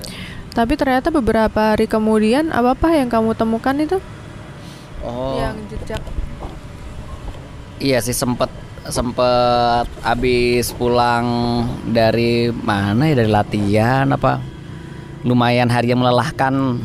tapi 0.53 0.74
ternyata 0.79 1.09
beberapa 1.12 1.74
hari 1.74 1.89
kemudian 1.89 2.53
apa 2.53 2.77
apa 2.77 2.88
yang 2.95 3.09
kamu 3.09 3.33
temukan 3.33 3.75
itu? 3.81 3.97
Oh, 5.03 5.38
yang 5.38 5.57
jejak. 5.69 6.01
Iya 7.81 8.00
sih 8.00 8.15
sempet 8.15 8.47
sempet 8.85 9.89
abis 10.05 10.71
pulang 10.77 11.25
dari 11.89 12.53
mana 12.53 13.09
ya? 13.09 13.19
Dari 13.19 13.29
latihan 13.29 14.07
apa? 14.13 14.39
Lumayan 15.25 15.69
hari 15.74 15.91
yang 15.91 16.00
melelahkan. 16.01 16.79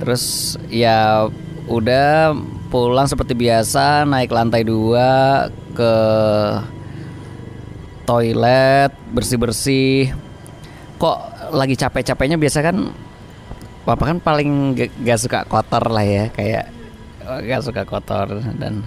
Terus 0.00 0.56
ya 0.72 1.28
udah 1.68 2.32
pulang 2.70 3.10
seperti 3.10 3.34
biasa 3.34 4.06
naik 4.06 4.30
lantai 4.30 4.62
dua 4.62 5.50
ke 5.74 5.94
toilet 8.06 8.94
bersih 9.10 9.38
bersih 9.38 10.00
kok 11.02 11.18
lagi 11.50 11.74
capek 11.74 12.14
capeknya 12.14 12.38
biasa 12.38 12.62
kan 12.62 12.94
papa 13.82 14.14
kan 14.14 14.18
paling 14.22 14.78
gak, 14.78 14.90
gak 15.02 15.18
suka 15.18 15.38
kotor 15.50 15.90
lah 15.90 16.06
ya 16.06 16.24
kayak 16.30 16.70
oh, 17.26 17.42
gak 17.42 17.62
suka 17.66 17.82
kotor 17.82 18.38
dan 18.56 18.86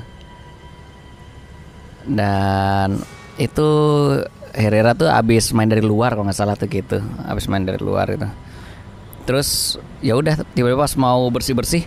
dan 2.07 3.03
itu 3.35 3.67
Herrera 4.53 4.93
tuh 4.93 5.09
abis 5.09 5.49
main 5.51 5.65
dari 5.65 5.81
luar 5.81 6.13
kalau 6.13 6.29
nggak 6.29 6.37
salah 6.37 6.53
tuh 6.53 6.69
gitu 6.69 7.01
abis 7.25 7.49
main 7.49 7.65
dari 7.65 7.81
luar 7.81 8.05
itu. 8.13 8.29
Terus 9.25 9.79
ya 10.03 10.13
udah 10.13 10.45
tiba-tiba 10.53 10.77
pas 10.77 10.93
mau 10.93 11.25
bersih 11.33 11.57
bersih 11.57 11.83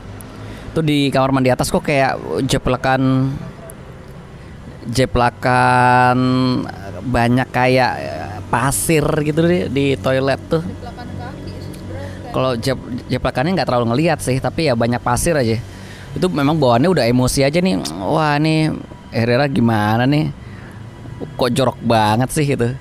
tuh 0.76 0.84
di 0.84 1.08
kamar 1.08 1.32
mandi 1.32 1.48
atas 1.48 1.72
kok 1.72 1.80
kayak 1.80 2.20
jeplakan 2.44 3.32
jeplakan 4.92 6.18
banyak 7.00 7.48
kayak 7.48 7.92
pasir 8.52 9.02
gitu 9.24 9.40
di, 9.40 9.58
di 9.72 9.86
toilet 9.96 10.40
tuh. 10.52 10.62
Kalau 12.30 12.52
jep, 12.60 12.76
jeplakannya 13.08 13.56
nggak 13.56 13.68
terlalu 13.72 13.96
ngelihat 13.96 14.20
sih 14.20 14.36
tapi 14.36 14.68
ya 14.68 14.76
banyak 14.76 15.00
pasir 15.00 15.32
aja. 15.32 15.56
Itu 16.12 16.28
memang 16.28 16.60
bawaannya 16.60 16.92
udah 16.92 17.04
emosi 17.08 17.40
aja 17.40 17.58
nih. 17.64 17.80
Wah 17.96 18.36
nih 18.36 18.76
Herrera 19.08 19.48
gimana 19.48 20.04
nih? 20.04 20.28
Kok 21.40 21.50
jorok 21.56 21.80
banget 21.80 22.28
sih 22.36 22.44
gitu. 22.44 22.76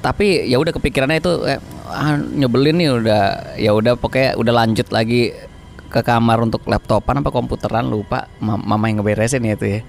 Tapi 0.00 0.48
ya 0.48 0.56
udah 0.56 0.72
kepikirannya 0.72 1.20
itu 1.20 1.32
eh, 1.44 1.60
ah, 1.86 2.16
nyebelin 2.16 2.80
nih 2.80 2.90
udah 2.96 3.22
ya 3.60 3.70
udah 3.76 3.94
pokoknya 4.00 4.40
udah 4.40 4.52
lanjut 4.64 4.88
lagi 4.90 5.36
ke 5.86 6.00
kamar 6.02 6.42
untuk 6.42 6.66
laptopan 6.66 7.22
apa 7.22 7.30
komputeran 7.30 7.86
lupa. 7.86 8.28
Ma- 8.42 8.60
mama 8.60 8.90
yang 8.90 9.00
ngeberesin 9.02 9.42
ya 9.44 9.54
itu 9.54 9.66
ya. 9.66 9.80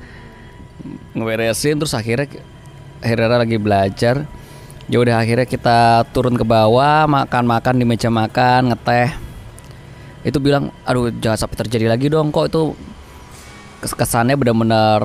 Ngeberesin 1.17 1.75
terus 1.77 1.97
akhirnya 1.97 2.29
Herrera 3.01 3.41
lagi 3.41 3.57
belajar. 3.57 4.25
Ya 4.87 4.97
udah 5.03 5.19
akhirnya 5.19 5.43
kita 5.43 6.07
turun 6.15 6.39
ke 6.39 6.47
bawah 6.47 7.03
makan-makan 7.11 7.75
di 7.75 7.85
meja 7.85 8.07
makan 8.07 8.71
ngeteh. 8.71 9.11
Itu 10.23 10.39
bilang 10.39 10.71
aduh 10.87 11.11
jangan 11.11 11.43
sampai 11.43 11.57
terjadi 11.67 11.91
lagi 11.91 12.07
dong 12.07 12.31
kok 12.31 12.47
itu 12.47 12.71
kes- 13.83 13.97
kesannya 13.97 14.39
benar-benar 14.39 15.01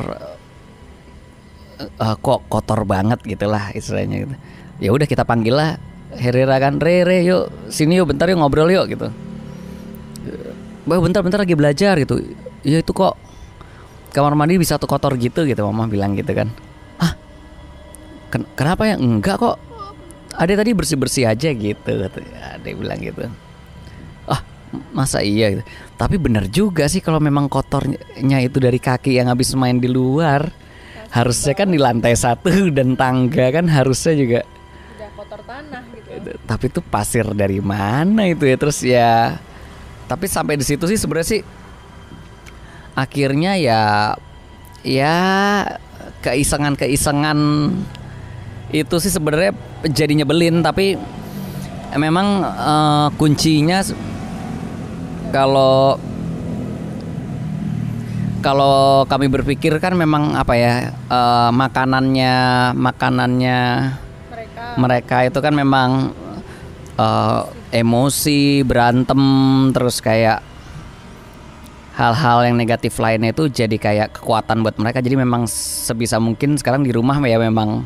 eh, 1.82 2.16
kok 2.16 2.46
kotor 2.46 2.87
banget 2.87 3.18
gitulah 3.26 3.75
istilahnya 3.75 4.28
gitu. 4.28 4.34
Ya 4.78 4.90
udah 4.94 5.06
kita 5.06 5.26
panggil 5.26 5.54
lah 5.54 5.70
Herrera 6.12 6.61
kan 6.61 6.76
Re 6.76 7.02
Re 7.02 7.25
yuk 7.25 7.72
sini 7.72 7.96
yuk 7.96 8.12
bentar 8.12 8.28
yuk 8.28 8.38
ngobrol 8.38 8.68
yuk 8.68 8.87
gitu 8.92 9.08
Bah 10.82 10.98
bentar 10.98 11.22
bentar 11.22 11.40
lagi 11.42 11.54
belajar 11.54 11.94
gitu. 12.02 12.18
Ya 12.66 12.82
itu 12.82 12.92
kok 12.94 13.14
kamar 14.12 14.34
mandi 14.34 14.58
bisa 14.60 14.76
tuh 14.76 14.90
kotor 14.90 15.14
gitu 15.16 15.46
gitu 15.46 15.62
mama 15.64 15.86
bilang 15.86 16.18
gitu 16.18 16.32
kan. 16.34 16.50
Ah 16.98 17.14
ken- 18.30 18.48
kenapa 18.58 18.90
ya? 18.90 18.96
Enggak 18.98 19.38
kok. 19.38 19.56
Ada 20.32 20.64
tadi 20.64 20.72
bersih 20.72 20.96
bersih 20.96 21.28
aja 21.28 21.52
gitu 21.52 21.92
ada 22.08 22.64
yang 22.64 22.78
bilang 22.80 22.98
gitu. 23.04 23.28
Ah 24.24 24.40
masa 24.96 25.20
iya 25.20 25.52
gitu. 25.52 25.62
tapi 26.00 26.16
bener 26.16 26.48
juga 26.48 26.88
sih 26.88 27.04
kalau 27.04 27.20
memang 27.20 27.46
kotornya 27.46 28.40
itu 28.40 28.56
dari 28.56 28.80
kaki 28.80 29.20
yang 29.20 29.28
habis 29.28 29.52
main 29.52 29.76
di 29.76 29.86
luar 29.86 30.48
harusnya 31.12 31.52
kan 31.52 31.68
di 31.68 31.76
lantai 31.76 32.16
satu 32.16 32.72
dan 32.72 32.96
tangga 32.96 33.52
kan 33.52 33.68
harusnya 33.68 34.16
juga 34.16 34.40
udah 34.96 35.08
kotor 35.12 35.40
tanah 35.44 35.82
gitu. 35.92 36.30
Tapi 36.48 36.64
itu 36.72 36.80
pasir 36.80 37.26
dari 37.36 37.60
mana 37.60 38.24
itu 38.24 38.48
ya? 38.48 38.56
Terus 38.56 38.78
ya 38.80 39.36
tapi 40.11 40.26
sampai 40.26 40.59
di 40.59 40.64
situ 40.66 40.85
sih 40.87 40.99
sebenarnya 40.99 41.28
sih 41.38 41.42
akhirnya 42.92 43.56
ya 43.56 43.82
ya 44.82 45.16
keisengan 46.23 46.75
keisengan 46.78 47.38
itu 48.73 48.94
sih 48.99 49.12
sebenarnya 49.12 49.52
jadi 49.85 50.25
nyebelin. 50.25 50.64
Tapi 50.64 50.97
memang 51.92 52.26
eh, 52.42 53.06
kuncinya 53.21 53.85
kalau 55.28 56.00
kalau 58.42 59.06
kami 59.06 59.30
berpikir 59.30 59.76
kan 59.78 59.94
memang 59.94 60.35
apa 60.35 60.54
ya 60.56 60.73
eh, 60.90 61.50
makanannya 61.52 62.35
makanannya 62.75 63.61
mereka. 64.32 64.64
mereka 64.80 65.16
itu 65.28 65.38
kan 65.38 65.52
memang 65.52 65.90
eh, 66.97 67.42
emosi 67.73 68.61
berantem 68.62 69.21
terus 69.73 69.99
kayak 70.05 70.45
hal-hal 71.93 72.49
yang 72.49 72.57
negatif 72.57 72.97
lainnya 72.97 73.37
itu 73.37 73.49
jadi 73.52 73.76
kayak 73.76 74.09
kekuatan 74.21 74.64
buat 74.64 74.76
mereka. 74.81 75.05
Jadi 75.05 75.17
memang 75.17 75.49
sebisa 75.49 76.17
mungkin 76.21 76.57
sekarang 76.57 76.85
di 76.85 76.93
rumah 76.93 77.21
ya 77.25 77.37
memang 77.37 77.85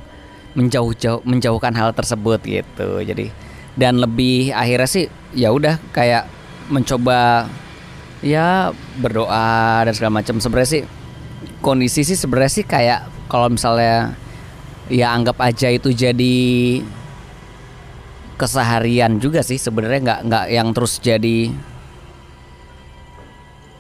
menjauh-jauh 0.59 1.23
menjauhkan 1.27 1.75
hal 1.75 1.95
tersebut 1.95 2.43
gitu. 2.43 3.03
Jadi 3.03 3.31
dan 3.77 3.99
lebih 4.01 4.55
akhirnya 4.55 4.89
sih 4.89 5.07
ya 5.37 5.53
udah 5.53 5.79
kayak 5.91 6.27
mencoba 6.71 7.47
ya 8.23 8.71
berdoa 8.99 9.87
dan 9.87 9.93
segala 9.95 10.23
macam. 10.23 10.39
Sebenarnya 10.39 10.71
sih 10.71 10.83
kondisi 11.63 12.07
sih 12.07 12.19
sebenarnya 12.19 12.53
sih 12.63 12.65
kayak 12.65 13.07
kalau 13.27 13.51
misalnya 13.51 14.15
ya 14.87 15.11
anggap 15.11 15.43
aja 15.43 15.67
itu 15.67 15.91
jadi 15.91 16.39
keseharian 18.37 19.19
juga 19.19 19.41
sih. 19.41 19.57
Sebenarnya 19.57 20.01
nggak 20.01 20.21
nggak 20.29 20.45
yang 20.49 20.69
terus 20.71 21.01
jadi 21.01 21.51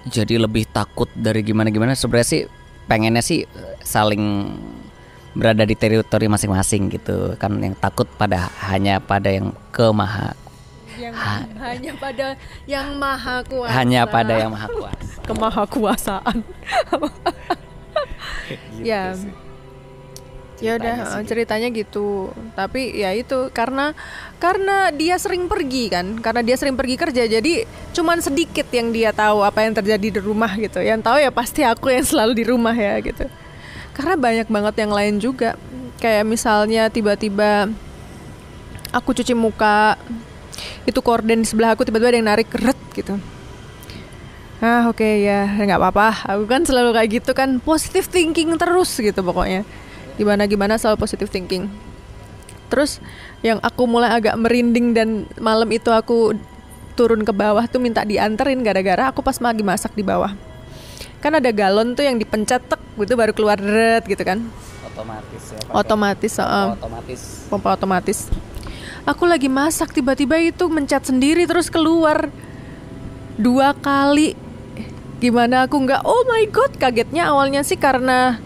jadi 0.07 0.39
lebih 0.39 0.71
takut 0.71 1.11
dari 1.13 1.43
gimana 1.43 1.67
gimana 1.69 1.93
sebenarnya 1.93 2.29
sih 2.29 2.43
pengennya 2.87 3.19
sih 3.21 3.43
saling 3.83 4.55
berada 5.35 5.67
di 5.67 5.75
teritori 5.75 6.27
masing-masing 6.27 6.89
gitu 6.91 7.37
kan. 7.37 7.53
Yang 7.59 7.77
takut 7.79 8.09
pada 8.17 8.49
hanya 8.67 8.99
pada 8.99 9.29
yang 9.29 9.53
kemaha 9.71 10.33
yang 10.97 11.13
Ha- 11.13 11.45
hanya 11.61 11.93
pada 11.93 12.27
yang 12.65 12.97
maha 12.97 13.45
kuasa. 13.45 13.73
hanya 13.77 14.09
pada 14.09 14.33
yang 14.33 14.49
maha 14.49 14.65
kuasa. 14.67 15.21
Kemahakuasaan 15.29 16.37
ya 18.81 19.13
ya 20.57 20.81
udah 20.81 20.95
Ceritanya 20.97 21.21
eh, 21.21 21.27
ceritanya 21.29 21.69
gitu. 21.73 22.33
Tapi 22.57 22.97
ya 22.97 23.13
itu 23.13 23.53
karena 23.53 23.93
karena 24.41 24.89
dia 24.93 25.21
sering 25.21 25.49
pergi 25.49 25.93
kan. 25.93 26.07
Karena 26.21 26.41
dia 26.41 26.57
sering 26.57 26.77
pergi 26.77 26.97
kerja 26.97 27.23
jadi 27.29 27.69
cuman 27.93 28.21
sedikit 28.25 28.67
yang 28.73 28.93
dia 28.93 29.13
tahu 29.13 29.45
apa 29.45 29.65
yang 29.65 29.77
terjadi 29.77 30.09
di 30.17 30.21
rumah 30.21 30.53
gitu. 30.57 30.81
Yang 30.81 31.01
tahu 31.05 31.17
ya 31.21 31.31
pasti 31.33 31.61
aku 31.65 31.93
yang 31.93 32.07
selalu 32.09 32.33
di 32.37 32.45
rumah 32.49 32.77
ya 32.77 32.97
gitu. 33.05 33.29
Karena 33.93 34.15
banyak 34.17 34.49
banget 34.49 34.75
yang 34.81 34.93
lain 34.93 35.15
juga. 35.21 35.57
Kayak 35.97 36.29
misalnya 36.29 36.93
tiba-tiba 36.93 37.73
aku 38.93 39.17
cuci 39.17 39.33
muka 39.33 39.97
itu 40.89 41.01
korden 41.05 41.45
di 41.45 41.49
sebelah 41.49 41.77
aku 41.77 41.85
tiba-tiba 41.85 42.13
ada 42.13 42.19
yang 42.21 42.29
narik 42.33 42.49
ret 42.57 42.81
gitu. 42.97 43.17
Ah 44.57 44.89
oke 44.89 45.05
ya 45.05 45.45
nggak 45.53 45.81
apa-apa. 45.81 46.33
Aku 46.33 46.49
kan 46.49 46.65
selalu 46.65 46.97
kayak 46.97 47.11
gitu 47.21 47.33
kan 47.37 47.61
positive 47.61 48.09
thinking 48.09 48.57
terus 48.57 48.89
gitu 48.97 49.21
pokoknya 49.21 49.69
gimana 50.16 50.49
gimana 50.49 50.80
selalu 50.80 51.00
positive 51.00 51.30
thinking. 51.30 51.68
Terus 52.66 52.99
yang 53.44 53.62
aku 53.62 53.87
mulai 53.87 54.11
agak 54.16 54.35
merinding 54.37 54.96
dan 54.96 55.08
malam 55.38 55.70
itu 55.70 55.92
aku 55.92 56.35
turun 56.96 57.23
ke 57.23 57.30
bawah 57.30 57.62
tuh 57.68 57.78
minta 57.78 58.02
dianterin 58.02 58.64
gara-gara 58.64 59.12
aku 59.12 59.20
pas 59.20 59.37
lagi 59.38 59.62
masak 59.62 59.92
di 59.94 60.02
bawah. 60.02 60.32
Kan 61.20 61.37
ada 61.37 61.52
galon 61.52 61.94
tuh 61.94 62.02
yang 62.02 62.16
dipencet 62.16 62.64
tek 62.66 62.80
gitu 62.96 63.14
baru 63.14 63.37
keluar 63.37 63.61
ret 63.61 64.02
gitu 64.08 64.25
kan. 64.25 64.42
Otomatis 64.96 65.42
ya 65.52 65.61
otomatis 65.70 66.33
uh, 66.40 66.72
otomatis. 66.72 67.20
Pompa 67.52 67.68
otomatis. 67.76 68.18
Aku 69.07 69.22
lagi 69.29 69.46
masak 69.46 69.94
tiba-tiba 69.94 70.35
itu 70.42 70.66
mencet 70.66 71.07
sendiri 71.07 71.46
terus 71.46 71.70
keluar. 71.70 72.33
Dua 73.37 73.76
kali. 73.76 74.35
Gimana 75.20 75.68
aku 75.68 75.76
nggak 75.81 76.02
oh 76.02 76.24
my 76.26 76.44
god 76.50 76.72
kagetnya 76.81 77.31
awalnya 77.31 77.62
sih 77.62 77.76
karena 77.79 78.40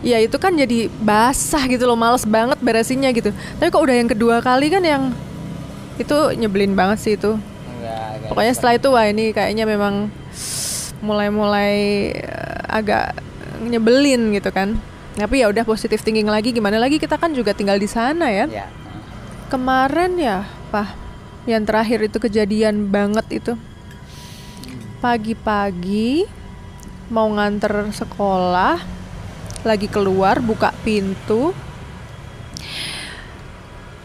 ya 0.00 0.16
itu 0.20 0.36
kan 0.40 0.56
jadi 0.56 0.88
basah 1.00 1.64
gitu 1.68 1.84
loh 1.84 1.96
males 1.96 2.24
banget 2.24 2.58
beresinnya 2.60 3.12
gitu. 3.12 3.32
Tapi 3.32 3.68
kok 3.68 3.82
udah 3.82 3.96
yang 3.96 4.10
kedua 4.10 4.40
kali 4.40 4.72
kan 4.72 4.82
yang 4.84 5.12
itu 6.00 6.16
nyebelin 6.36 6.72
banget 6.72 6.98
sih 7.00 7.14
itu. 7.16 7.36
Pokoknya 8.30 8.52
setelah 8.54 8.74
itu 8.78 8.88
wah 8.94 9.06
ini 9.08 9.34
kayaknya 9.34 9.66
memang 9.66 10.06
mulai-mulai 11.02 11.74
eh, 12.14 12.60
agak 12.70 13.18
nyebelin 13.64 14.32
gitu 14.36 14.50
kan. 14.54 14.78
Tapi 15.18 15.42
ya 15.42 15.50
udah 15.50 15.66
positif 15.66 16.00
thinking 16.00 16.30
lagi. 16.30 16.54
Gimana 16.54 16.78
lagi? 16.78 16.96
Kita 17.02 17.18
kan 17.18 17.34
juga 17.34 17.50
tinggal 17.52 17.76
di 17.76 17.90
sana 17.90 18.30
ya. 18.30 18.46
Ya 18.46 18.66
kemarin 19.50 20.14
ya 20.14 20.46
pak 20.70 20.94
yang 21.44 21.66
terakhir 21.66 22.06
itu 22.06 22.22
kejadian 22.22 22.86
banget 22.88 23.26
itu. 23.42 23.52
Pagi-pagi 25.02 26.28
mau 27.10 27.26
nganter 27.26 27.90
sekolah 27.90 28.78
lagi 29.64 29.86
keluar 29.86 30.40
buka 30.40 30.72
pintu. 30.82 31.52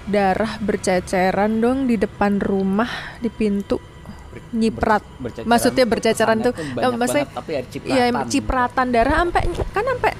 Darah 0.05 0.61
berceceran 0.61 1.57
dong 1.57 1.89
di 1.89 1.97
depan 1.97 2.37
rumah 2.37 3.17
di 3.17 3.29
pintu. 3.33 3.81
Nyiprat. 4.53 5.01
Berceceran 5.17 5.49
maksudnya 5.49 5.85
berceceran 5.89 6.37
tuh 6.45 6.53
tuh 6.53 6.65
banyak 6.77 6.93
maksudnya 6.99 7.25
banget, 7.25 7.39
tapi 7.39 7.51
ada 7.55 7.67
cipratan. 7.71 7.95
iya 7.95 8.23
cipratan 8.29 8.85
darah 8.91 9.15
sampai 9.23 9.41
kan 9.73 9.83
sampai 9.87 10.11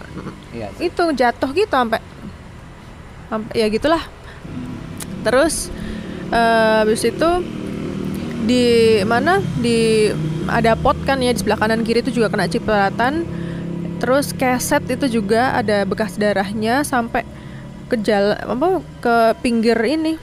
Iya 0.55 0.67
sih. 0.79 0.87
itu 0.87 1.03
jatuh 1.13 1.49
gitu 1.51 1.75
sampai 1.75 1.99
sampai 3.29 3.53
ya 3.53 3.67
gitulah. 3.69 4.03
Terus 5.21 5.69
eh, 6.31 6.75
habis 6.81 7.03
itu 7.05 7.29
di 8.47 8.65
mana? 9.05 9.43
Di 9.59 10.09
ada 10.49 10.73
pot 10.79 10.97
kan 11.05 11.21
ya 11.21 11.29
di 11.29 11.39
sebelah 11.41 11.59
kanan 11.61 11.85
kiri 11.85 12.01
itu 12.01 12.09
juga 12.21 12.33
kena 12.33 12.49
cipratan 12.49 13.25
terus 14.05 14.37
keset 14.37 14.85
itu 14.85 15.17
juga 15.17 15.57
ada 15.57 15.81
bekas 15.81 16.13
darahnya 16.13 16.85
sampai 16.85 17.25
ke 17.89 17.97
jalan 18.05 18.37
apa 18.37 18.85
ke 19.01 19.15
pinggir 19.41 19.73
ini 19.81 20.21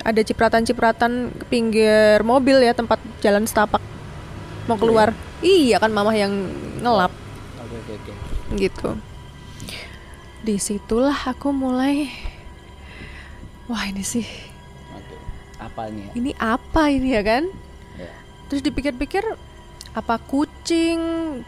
ada 0.00 0.24
cipratan-cipratan 0.24 1.28
ke 1.36 1.44
pinggir 1.44 2.24
mobil 2.24 2.64
ya 2.64 2.72
tempat 2.72 2.96
jalan 3.20 3.44
setapak 3.44 3.84
mau 4.64 4.80
keluar 4.80 5.12
iya 5.44 5.76
kan 5.76 5.92
mama 5.92 6.16
yang 6.16 6.32
ngelap 6.80 7.12
Oke 7.60 7.76
oke 7.84 7.92
oke. 8.00 8.12
gitu 8.56 8.88
di 10.40 10.56
situlah 10.56 11.28
aku 11.28 11.52
mulai 11.52 12.08
wah 13.68 13.84
ini 13.92 14.00
sih. 14.00 14.24
Apa 15.60 15.92
ini 15.92 16.00
ya? 16.00 16.10
ini 16.16 16.30
apa 16.40 16.82
ini 16.88 17.08
ya 17.12 17.20
kan 17.20 17.44
Ya. 17.92 18.08
terus 18.48 18.64
dipikir-pikir 18.64 19.20
apa 19.92 20.16
kucing 20.18 20.98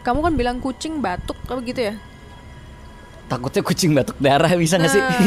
kamu 0.05 0.19
kan 0.21 0.33
bilang 0.33 0.57
kucing 0.59 1.01
batuk 1.01 1.37
apa 1.45 1.61
gitu 1.61 1.81
ya 1.83 1.95
Takutnya 3.25 3.65
kucing 3.65 3.97
batuk 3.97 4.21
darah 4.21 4.53
bisa 4.53 4.77
nggak 4.77 4.93
sih? 4.93 5.01
Nah, 5.01 5.17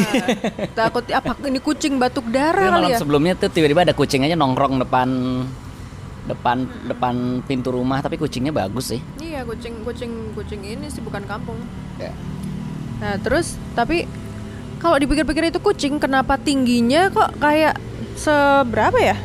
takut 0.70 1.02
apa 1.10 1.34
ini 1.42 1.58
kucing 1.58 1.98
batuk 1.98 2.30
darah 2.30 2.70
kali 2.70 2.86
malam 2.86 2.94
ya 2.94 2.98
sebelumnya 3.02 3.34
tuh 3.34 3.50
tiba-tiba 3.50 3.82
ada 3.82 3.90
kucing 3.90 4.22
aja 4.22 4.38
nongkrong 4.38 4.78
depan 4.78 5.08
depan 6.30 6.56
depan 6.86 7.14
pintu 7.42 7.74
rumah 7.74 7.98
tapi 7.98 8.14
kucingnya 8.14 8.54
bagus 8.54 8.94
sih. 8.94 9.02
iya 9.18 9.42
kucing 9.42 9.82
kucing 9.82 10.30
kucing 10.30 10.62
ini 10.62 10.86
sih 10.86 11.02
bukan 11.02 11.26
kampung 11.26 11.58
Ya. 11.98 12.14
Nah 13.02 13.18
terus 13.18 13.58
tapi 13.74 14.06
kalau 14.78 14.94
dipikir-pikir 14.94 15.50
itu 15.50 15.58
kucing 15.58 15.98
kenapa 15.98 16.38
tingginya 16.38 17.10
kok 17.10 17.34
kayak 17.36 17.74
seberapa 18.14 18.94
ya? 18.94 19.18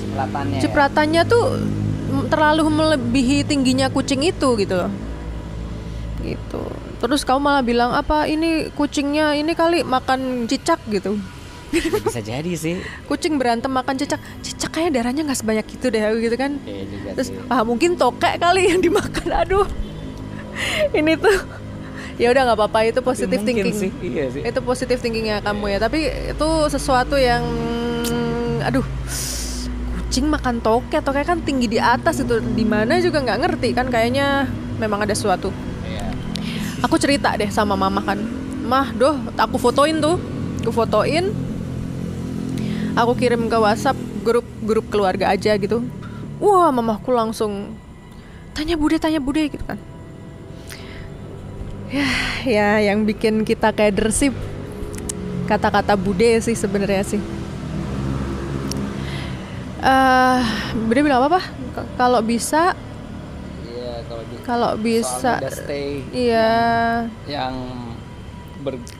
Cipratannya. 0.00 0.58
Cipratannya 0.58 1.22
tuh 1.24 1.44
m- 1.54 1.87
terlalu 2.28 2.62
melebihi 2.68 3.44
tingginya 3.44 3.92
kucing 3.92 4.24
itu 4.24 4.48
gitu 4.58 4.74
loh. 4.74 4.92
Gitu. 6.24 6.62
Terus 6.98 7.22
kamu 7.22 7.40
malah 7.40 7.62
bilang 7.62 7.94
apa 7.94 8.26
ini 8.26 8.72
kucingnya 8.74 9.38
ini 9.38 9.54
kali 9.54 9.86
makan 9.86 10.50
cicak 10.50 10.82
gitu. 10.90 11.16
Ya, 11.68 11.84
bisa 12.00 12.24
jadi 12.24 12.52
sih. 12.56 12.80
Kucing 13.04 13.36
berantem 13.36 13.68
makan 13.68 14.00
cicak. 14.00 14.18
Cicak 14.40 14.72
kayaknya 14.72 15.04
darahnya 15.04 15.22
nggak 15.28 15.38
sebanyak 15.38 15.66
itu 15.68 15.86
deh 15.92 16.02
gitu 16.16 16.36
kan. 16.40 16.56
Iya 16.64 16.84
juga 16.88 17.08
Terus 17.20 17.28
sih. 17.28 17.52
ah 17.52 17.62
mungkin 17.62 17.94
tokek 18.00 18.40
kali 18.40 18.72
yang 18.72 18.80
dimakan. 18.80 19.28
Aduh. 19.44 19.68
ini 20.98 21.14
tuh 21.14 21.38
ya 22.18 22.34
udah 22.34 22.42
nggak 22.50 22.58
apa-apa 22.58 22.78
itu 22.90 23.00
positive 23.00 23.40
mungkin 23.40 23.70
thinking 23.70 23.78
sih, 23.78 23.90
iya 24.02 24.26
sih. 24.26 24.42
itu 24.42 24.60
positive 24.66 24.98
thinkingnya 24.98 25.38
kamu 25.38 25.70
ya 25.70 25.78
tapi 25.78 26.10
itu 26.10 26.48
sesuatu 26.66 27.14
yang 27.14 27.46
aduh 28.66 28.82
kucing 30.18 30.34
makan 30.34 30.58
toke 30.58 30.98
toke 30.98 31.22
kan 31.22 31.38
tinggi 31.46 31.70
di 31.70 31.78
atas 31.78 32.18
itu. 32.18 32.42
Di 32.42 32.66
mana 32.66 32.98
juga 32.98 33.22
nggak 33.22 33.38
ngerti 33.38 33.70
kan 33.70 33.86
kayaknya 33.86 34.50
memang 34.82 35.06
ada 35.06 35.14
sesuatu. 35.14 35.54
Iya. 35.86 36.10
aku 36.82 36.98
cerita 36.98 37.38
deh 37.38 37.46
sama 37.54 37.78
mama 37.78 38.02
kan. 38.02 38.18
Mah 38.66 38.90
doh 38.98 39.14
aku 39.38 39.62
fotoin 39.62 40.02
tuh. 40.02 40.18
Aku 40.66 40.74
fotoin. 40.74 41.30
Aku 42.98 43.14
kirim 43.14 43.46
ke 43.46 43.62
WhatsApp 43.62 43.94
grup 44.26 44.42
grup 44.66 44.90
keluarga 44.90 45.30
aja 45.30 45.54
gitu. 45.54 45.86
Wah 46.42 46.74
mamaku 46.74 47.14
langsung 47.14 47.78
tanya 48.58 48.74
bude 48.74 48.98
tanya 48.98 49.22
bude 49.22 49.46
gitu 49.46 49.62
kan. 49.62 49.78
Ya 51.94 52.10
ya 52.42 52.68
yang 52.90 53.06
bikin 53.06 53.46
kita 53.46 53.70
kayak 53.70 54.02
dersip 54.02 54.34
kata-kata 55.46 55.94
bude 55.94 56.42
sih 56.42 56.58
sebenarnya 56.58 57.06
sih 57.06 57.37
eh 59.78 60.40
dia 60.90 61.02
bilang 61.02 61.22
apa, 61.22 61.38
-apa? 61.38 61.42
kalau 61.94 62.20
bisa 62.20 62.74
Iya, 63.68 64.02
kalau 64.42 64.70
bisa 64.74 65.38
stay 65.52 66.02
iya 66.10 66.50
yang 67.30 67.54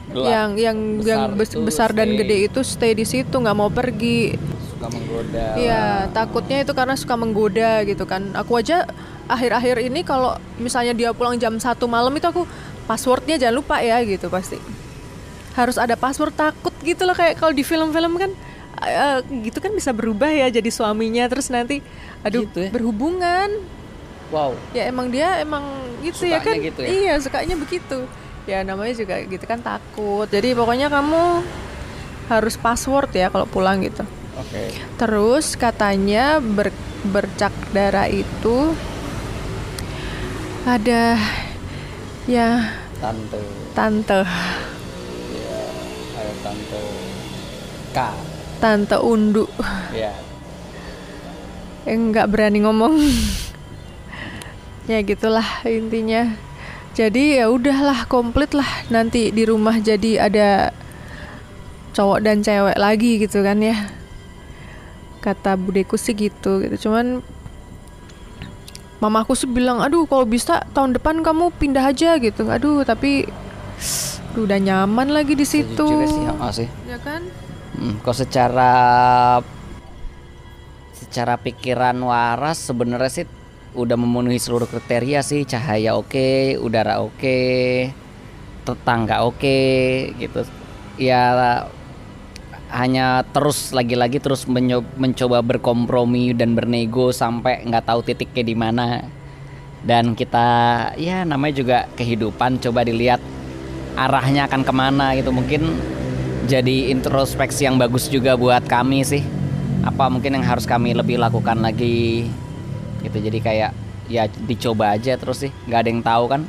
yang 0.09 0.49
yang 0.55 0.77
yang 1.03 1.21
besar 1.35 1.35
bes- 1.35 1.51
itu 1.53 1.59
besar 1.61 1.89
dan 1.91 2.09
gede 2.15 2.47
itu 2.47 2.59
stay 2.63 2.95
di 2.95 3.03
situ 3.03 3.35
nggak 3.35 3.57
mau 3.57 3.67
pergi 3.69 4.33
suka 4.79 4.87
menggoda. 4.95 5.47
Iya, 5.59 6.07
takutnya 6.15 6.57
itu 6.63 6.71
karena 6.71 6.95
suka 6.95 7.15
menggoda 7.19 7.83
gitu 7.83 8.07
kan. 8.07 8.31
Aku 8.31 8.55
aja 8.55 8.87
akhir-akhir 9.27 9.83
ini 9.83 10.07
kalau 10.07 10.39
misalnya 10.55 10.95
dia 10.95 11.11
pulang 11.11 11.35
jam 11.35 11.59
satu 11.59 11.85
malam 11.91 12.15
itu 12.15 12.23
aku 12.23 12.47
passwordnya 12.87 13.35
jangan 13.35 13.59
lupa 13.59 13.83
ya 13.83 13.99
gitu 14.07 14.31
pasti. 14.31 14.55
Harus 15.59 15.75
ada 15.75 15.99
password 15.99 16.31
takut 16.31 16.71
gitu 16.79 17.03
loh 17.03 17.13
kayak 17.13 17.35
kalau 17.35 17.51
di 17.51 17.67
film-film 17.67 18.15
kan 18.15 18.31
eh, 18.81 19.17
gitu 19.43 19.57
kan 19.57 19.71
bisa 19.71 19.91
berubah 19.91 20.27
ya 20.27 20.47
jadi 20.47 20.67
suaminya 20.67 21.27
terus 21.27 21.47
nanti 21.47 21.83
aduh 22.21 22.45
Gitu 22.45 22.57
ya? 22.65 22.69
berhubungan. 22.69 23.49
Wow. 24.29 24.53
Ya 24.71 24.85
emang 24.85 25.09
dia 25.09 25.41
emang 25.41 25.65
gitu 25.99 26.23
ya 26.23 26.37
Sukanya 26.37 26.45
kan. 26.45 26.67
gitu 26.69 26.79
ya? 26.85 26.89
Iya, 26.89 27.13
sukanya 27.17 27.55
begitu. 27.55 27.99
Ya 28.45 28.61
namanya 28.61 28.93
juga 28.93 29.15
gitu 29.21 29.41
kan 29.43 29.59
takut. 29.59 30.25
Jadi 30.25 30.53
pokoknya 30.53 30.87
kamu 30.87 31.41
harus 32.27 32.55
password 32.55 33.09
ya 33.11 33.27
kalau 33.27 33.45
pulang 33.45 33.81
gitu. 33.81 34.05
Oke. 34.37 34.69
Terus 34.95 35.53
katanya 35.53 36.37
ber, 36.37 36.69
bercak 37.03 37.51
darah 37.69 38.05
itu 38.05 38.73
ada 40.63 41.17
ya 42.25 42.77
Tante. 42.99 43.39
tante 43.73 44.19
Ya, 45.31 45.61
ada 46.13 46.33
tante 46.43 46.81
K. 47.89 47.97
tante 48.59 48.99
undu. 48.99 49.47
Ya. 49.95 50.13
yang 51.87 52.13
nggak 52.13 52.29
berani 52.29 52.61
ngomong. 52.61 53.01
Ya 54.85 55.01
gitulah 55.01 55.45
intinya. 55.65 56.33
Jadi 56.93 57.39
ya 57.39 57.49
udahlah 57.49 58.05
komplit 58.05 58.51
lah. 58.53 58.67
Nanti 58.91 59.29
di 59.29 59.45
rumah 59.47 59.79
jadi 59.79 60.27
ada 60.29 60.75
cowok 61.95 62.19
dan 62.21 62.41
cewek 62.45 62.77
lagi 62.77 63.21
gitu 63.21 63.41
kan 63.41 63.63
ya. 63.63 63.89
Kata 65.23 65.55
budeku 65.55 65.95
sih 65.97 66.13
gitu 66.13 66.61
gitu. 66.61 66.89
Cuman 66.89 67.21
mamaku 68.99 69.31
sih 69.33 69.47
bilang 69.47 69.79
aduh 69.79 70.03
kalau 70.03 70.27
bisa 70.27 70.67
tahun 70.75 70.99
depan 70.99 71.23
kamu 71.23 71.53
pindah 71.57 71.89
aja 71.89 72.19
gitu. 72.19 72.45
Aduh 72.49 72.83
tapi 72.83 73.29
aduh, 74.35 74.45
udah 74.45 74.59
nyaman 74.61 75.09
lagi 75.09 75.33
di 75.33 75.45
situ. 75.47 75.87
sih, 76.05 76.65
sih. 76.65 76.67
ya 76.85 76.97
kan 77.01 77.25
Hmm, 77.79 77.95
kok 78.03 78.11
secara 78.11 78.75
secara 80.91 81.39
pikiran 81.39 81.95
waras 82.03 82.59
sebenarnya 82.59 83.23
sih 83.23 83.25
udah 83.71 83.95
memenuhi 83.95 84.35
seluruh 84.35 84.67
kriteria 84.67 85.23
sih. 85.23 85.47
Cahaya 85.47 85.95
oke 85.95 86.59
udara 86.59 86.99
oke 86.99 87.39
tetangga 88.67 89.23
oke 89.23 89.63
gitu. 90.19 90.43
Ya 90.99 91.31
hanya 92.67 93.23
terus 93.31 93.71
lagi-lagi 93.71 94.19
terus 94.19 94.43
mencoba 94.99 95.39
berkompromi 95.39 96.35
dan 96.35 96.59
bernego 96.59 97.15
sampai 97.15 97.63
nggak 97.63 97.87
tahu 97.87 98.03
titiknya 98.03 98.43
di 98.43 98.55
mana. 98.59 98.87
Dan 99.87 100.19
kita 100.19 100.47
ya 100.99 101.23
namanya 101.23 101.55
juga 101.55 101.77
kehidupan. 101.95 102.59
Coba 102.59 102.83
dilihat 102.83 103.23
arahnya 103.95 104.51
akan 104.51 104.67
ke 104.67 104.73
mana 104.75 105.15
gitu. 105.15 105.31
Mungkin 105.31 105.95
jadi 106.49 106.89
introspeksi 106.89 107.69
yang 107.69 107.77
bagus 107.77 108.09
juga 108.09 108.33
buat 108.33 108.65
kami 108.65 109.05
sih. 109.05 109.21
Apa 109.85 110.09
mungkin 110.09 110.33
yang 110.33 110.43
harus 110.43 110.65
kami 110.65 110.97
lebih 110.97 111.21
lakukan 111.21 111.61
lagi? 111.61 112.25
Gitu 113.05 113.17
jadi 113.21 113.37
kayak 113.39 113.71
ya 114.09 114.25
dicoba 114.25 114.97
aja 114.97 115.13
terus 115.13 115.45
sih. 115.45 115.53
Nggak 115.69 115.79
ada 115.85 115.89
yang 115.93 116.01
tahu 116.01 116.23
kan 116.25 116.41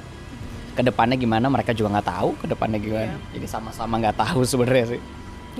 ke 0.73 0.81
depannya 0.81 1.21
gimana 1.21 1.53
mereka 1.53 1.77
juga 1.77 2.01
nggak 2.01 2.09
tahu 2.09 2.29
ke 2.41 2.47
depannya 2.49 2.81
gimana. 2.81 3.15
Jadi 3.37 3.45
sama-sama 3.45 4.01
nggak 4.01 4.17
tahu 4.17 4.41
sebenarnya 4.51 4.97
sih. 4.97 5.01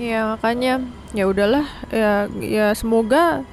Ya 0.01 0.33
makanya 0.33 0.81
ya 1.13 1.29
udahlah 1.29 1.67
ya 1.93 2.25
ya 2.41 2.65
semoga 2.73 3.45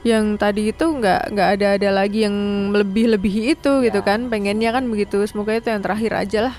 yang 0.00 0.38
tadi 0.38 0.70
itu 0.70 0.86
nggak 0.86 1.34
nggak 1.34 1.48
ada 1.58 1.66
ada 1.76 1.90
lagi 1.92 2.24
yang 2.24 2.36
lebih 2.72 3.12
lebihi 3.12 3.52
itu 3.52 3.84
gitu 3.84 4.00
Ya. 4.00 4.06
kan. 4.08 4.32
Pengennya 4.32 4.72
kan 4.72 4.88
begitu 4.88 5.20
semoga 5.28 5.52
itu 5.52 5.68
yang 5.68 5.84
terakhir 5.84 6.16
aja 6.16 6.40
lah 6.50 6.56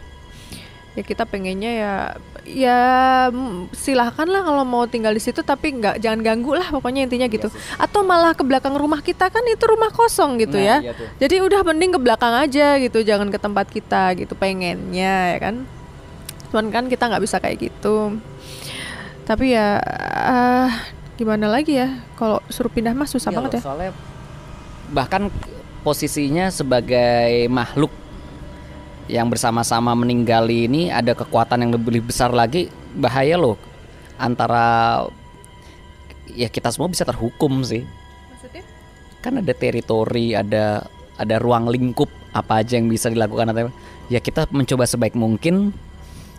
ya 0.97 1.05
kita 1.05 1.29
pengennya 1.29 1.71
ya 1.71 1.93
ya 2.41 2.79
silahkan 3.69 4.25
lah 4.25 4.41
kalau 4.41 4.65
mau 4.65 4.89
tinggal 4.89 5.13
di 5.13 5.21
situ 5.21 5.45
tapi 5.45 5.77
nggak 5.77 6.01
jangan 6.01 6.25
ganggu 6.25 6.57
lah 6.57 6.73
pokoknya 6.73 7.05
intinya 7.05 7.29
gitu. 7.29 7.47
Atau 7.77 8.01
malah 8.01 8.33
ke 8.33 8.41
belakang 8.41 8.73
rumah 8.73 8.99
kita 8.99 9.29
kan 9.29 9.45
itu 9.45 9.61
rumah 9.63 9.93
kosong 9.93 10.41
gitu 10.41 10.57
Nah, 10.57 10.81
ya. 10.81 10.89
iya 10.89 10.93
tuh. 10.97 11.05
jadi 11.21 11.45
udah 11.45 11.61
mending 11.61 11.93
ke 11.93 11.99
belakang 12.01 12.33
aja 12.33 12.81
gitu 12.81 13.05
jangan 13.05 13.29
ke 13.29 13.37
tempat 13.37 13.69
kita 13.69 14.17
gitu 14.17 14.33
pengennya 14.33 15.37
ya 15.37 15.39
kan. 15.39 15.55
Cuman 16.49 16.65
kan 16.73 16.83
kita 16.89 17.05
nggak 17.05 17.21
bisa 17.21 17.37
kayak 17.37 17.69
gitu. 17.69 18.17
Tapi 19.21 19.53
ya 19.53 19.77
ah, 20.17 20.71
gimana 21.13 21.45
lagi 21.45 21.77
ya 21.77 21.93
kalau 22.15 22.41
suruh 22.47 22.73
pindah 22.73 22.97
mah 22.97 23.05
susah 23.05 23.29
Iya 23.29 23.37
banget 23.37 23.51
loh, 23.51 23.59
ya. 23.59 23.63
soalnya 23.63 23.91
bahkan 24.87 25.21
posisinya 25.83 26.47
sebagai 26.47 27.45
makhluk 27.49 27.91
yang 29.07 29.31
bersama-sama 29.31 29.95
meninggali 29.95 30.67
ini 30.67 30.91
ada 30.91 31.15
kekuatan 31.15 31.63
yang 31.63 31.71
lebih 31.75 32.03
besar 32.03 32.31
lagi 32.31 32.67
bahaya 32.95 33.39
loh. 33.39 33.55
Antara 34.19 35.03
ya 36.27 36.51
kita 36.51 36.69
semua 36.69 36.91
bisa 36.91 37.07
terhukum 37.07 37.63
sih. 37.63 37.87
Maksudnya? 38.31 38.63
Kan 39.23 39.39
ada 39.39 39.53
teritori 39.55 40.35
ada 40.35 40.83
ada 41.17 41.35
ruang 41.39 41.71
lingkup 41.71 42.11
apa 42.35 42.61
aja 42.61 42.77
yang 42.77 42.91
bisa 42.91 43.07
dilakukan 43.07 43.49
atau 43.55 43.71
ya 44.11 44.19
kita 44.19 44.45
mencoba 44.51 44.83
sebaik 44.83 45.15
mungkin. 45.15 45.71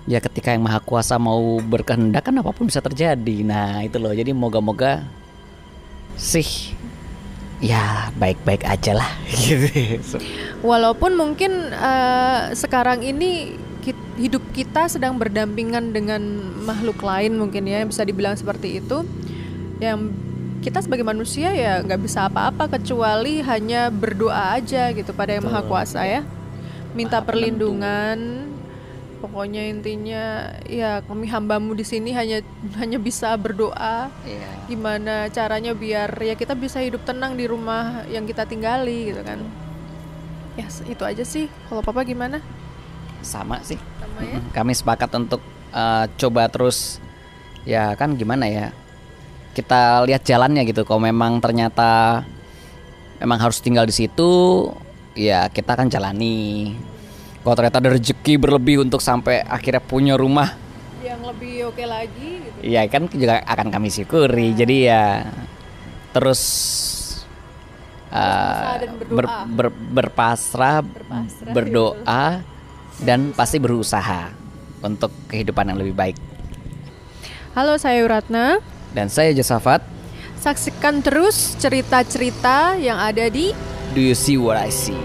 Ya 0.09 0.25
ketika 0.25 0.57
yang 0.57 0.65
maha 0.65 0.81
kuasa 0.81 1.21
mau 1.21 1.61
berkehendak 1.61 2.25
kan 2.25 2.41
apa 2.41 2.53
pun 2.53 2.69
bisa 2.69 2.81
terjadi. 2.81 3.45
Nah 3.45 3.85
itu 3.85 4.01
loh. 4.01 4.13
Jadi 4.13 4.33
moga-moga 4.33 5.05
sih 6.17 6.73
ya 7.61 8.09
baik-baik 8.17 8.65
aja 8.65 8.97
lah. 8.97 9.11
Gitu 9.45 10.21
walaupun 10.63 11.15
mungkin 11.15 11.71
eh, 11.71 12.41
sekarang 12.55 13.03
ini 13.07 13.57
hidup 14.19 14.43
kita 14.51 14.91
sedang 14.91 15.17
berdampingan 15.17 15.95
dengan 15.95 16.21
makhluk 16.67 17.01
lain 17.01 17.39
mungkin 17.39 17.65
ya 17.65 17.87
bisa 17.87 18.03
dibilang 18.03 18.35
seperti 18.35 18.83
itu. 18.83 19.07
Yang 19.79 20.13
kita 20.59 20.83
sebagai 20.83 21.07
manusia 21.07 21.55
ya 21.55 21.81
nggak 21.87 22.03
bisa 22.03 22.27
apa-apa 22.27 22.67
kecuali 22.67 23.41
hanya 23.47 23.95
berdoa 23.95 24.59
aja 24.59 24.91
gitu 24.91 25.15
pada 25.15 25.39
yang 25.39 25.47
maha 25.47 25.63
kuasa 25.63 26.03
ya. 26.05 26.27
Minta 26.93 27.23
perlindungan. 27.23 28.51
Pokoknya 29.19 29.67
intinya 29.67 30.55
ya 30.63 31.03
kami 31.03 31.27
hambamu 31.27 31.75
di 31.75 31.83
sini 31.83 32.15
hanya 32.15 32.39
hanya 32.79 32.99
bisa 33.03 33.35
berdoa. 33.35 34.11
Iya. 34.27 34.51
gimana 34.69 35.33
caranya 35.33 35.73
biar 35.73 36.13
ya 36.21 36.37
kita 36.37 36.53
bisa 36.53 36.85
hidup 36.85 37.03
tenang 37.09 37.35
di 37.35 37.49
rumah 37.49 38.05
yang 38.13 38.29
kita 38.29 38.45
tinggali 38.45 39.11
gitu 39.11 39.25
kan 39.25 39.41
ya 40.59 40.67
itu 40.91 41.03
aja 41.07 41.25
sih. 41.25 41.47
Kalau 41.71 41.81
papa 41.81 42.03
gimana? 42.03 42.43
Sama 43.23 43.63
sih. 43.63 43.79
Sama 44.03 44.21
ya? 44.27 44.39
Kami 44.51 44.73
sepakat 44.75 45.11
untuk 45.15 45.41
eh, 45.71 46.05
coba 46.19 46.51
terus 46.51 46.99
ya 47.63 47.95
kan 47.95 48.19
gimana 48.19 48.51
ya 48.51 48.67
kita 49.55 50.03
lihat 50.07 50.27
jalannya 50.27 50.67
gitu. 50.67 50.83
Kalau 50.83 50.99
memang 50.99 51.39
ternyata 51.39 52.23
memang 53.23 53.39
harus 53.39 53.63
tinggal 53.63 53.87
di 53.87 53.95
situ 53.95 54.31
ya 55.15 55.47
kita 55.47 55.79
akan 55.79 55.87
jalani. 55.91 56.75
Kalau 57.43 57.55
ternyata 57.55 57.79
ada 57.81 57.95
rezeki 57.95 58.35
berlebih 58.37 58.83
untuk 58.83 59.01
sampai 59.01 59.41
akhirnya 59.47 59.81
punya 59.81 60.15
rumah 60.19 60.69
yang 60.99 61.23
lebih 61.23 61.71
oke 61.71 61.85
lagi 61.87 62.43
gitu. 62.43 62.59
ya 62.67 62.83
kan 62.91 63.07
juga 63.09 63.41
akan 63.47 63.71
kami 63.71 63.89
syukuri. 63.89 64.53
Jadi 64.53 64.77
ya 64.91 65.27
terus 66.11 66.43
berdoa. 68.09 69.15
ber- 69.15 69.47
ber- 69.49 69.77
berpasrah, 70.03 70.81
Berpasrah, 70.83 71.53
berdoa 71.53 72.25
dan 72.99 73.31
pasti 73.33 73.61
berusaha 73.61 74.33
untuk 74.81 75.13
kehidupan 75.29 75.71
yang 75.71 75.79
lebih 75.79 75.95
baik. 75.95 76.17
halo 77.55 77.75
saya 77.75 78.03
Ratna 78.07 78.63
Dan 78.95 79.13
saya 79.13 79.35
Josafat, 79.37 79.85
saksikan 80.41 81.05
terus 81.05 81.59
cerita-cerita 81.61 82.79
yang 82.81 82.97
ada 82.97 83.29
di 83.29 83.53
do 83.93 84.01
you 84.01 84.17
see 84.17 84.41
what 84.41 84.57
I 84.57 84.73
see? 84.73 84.97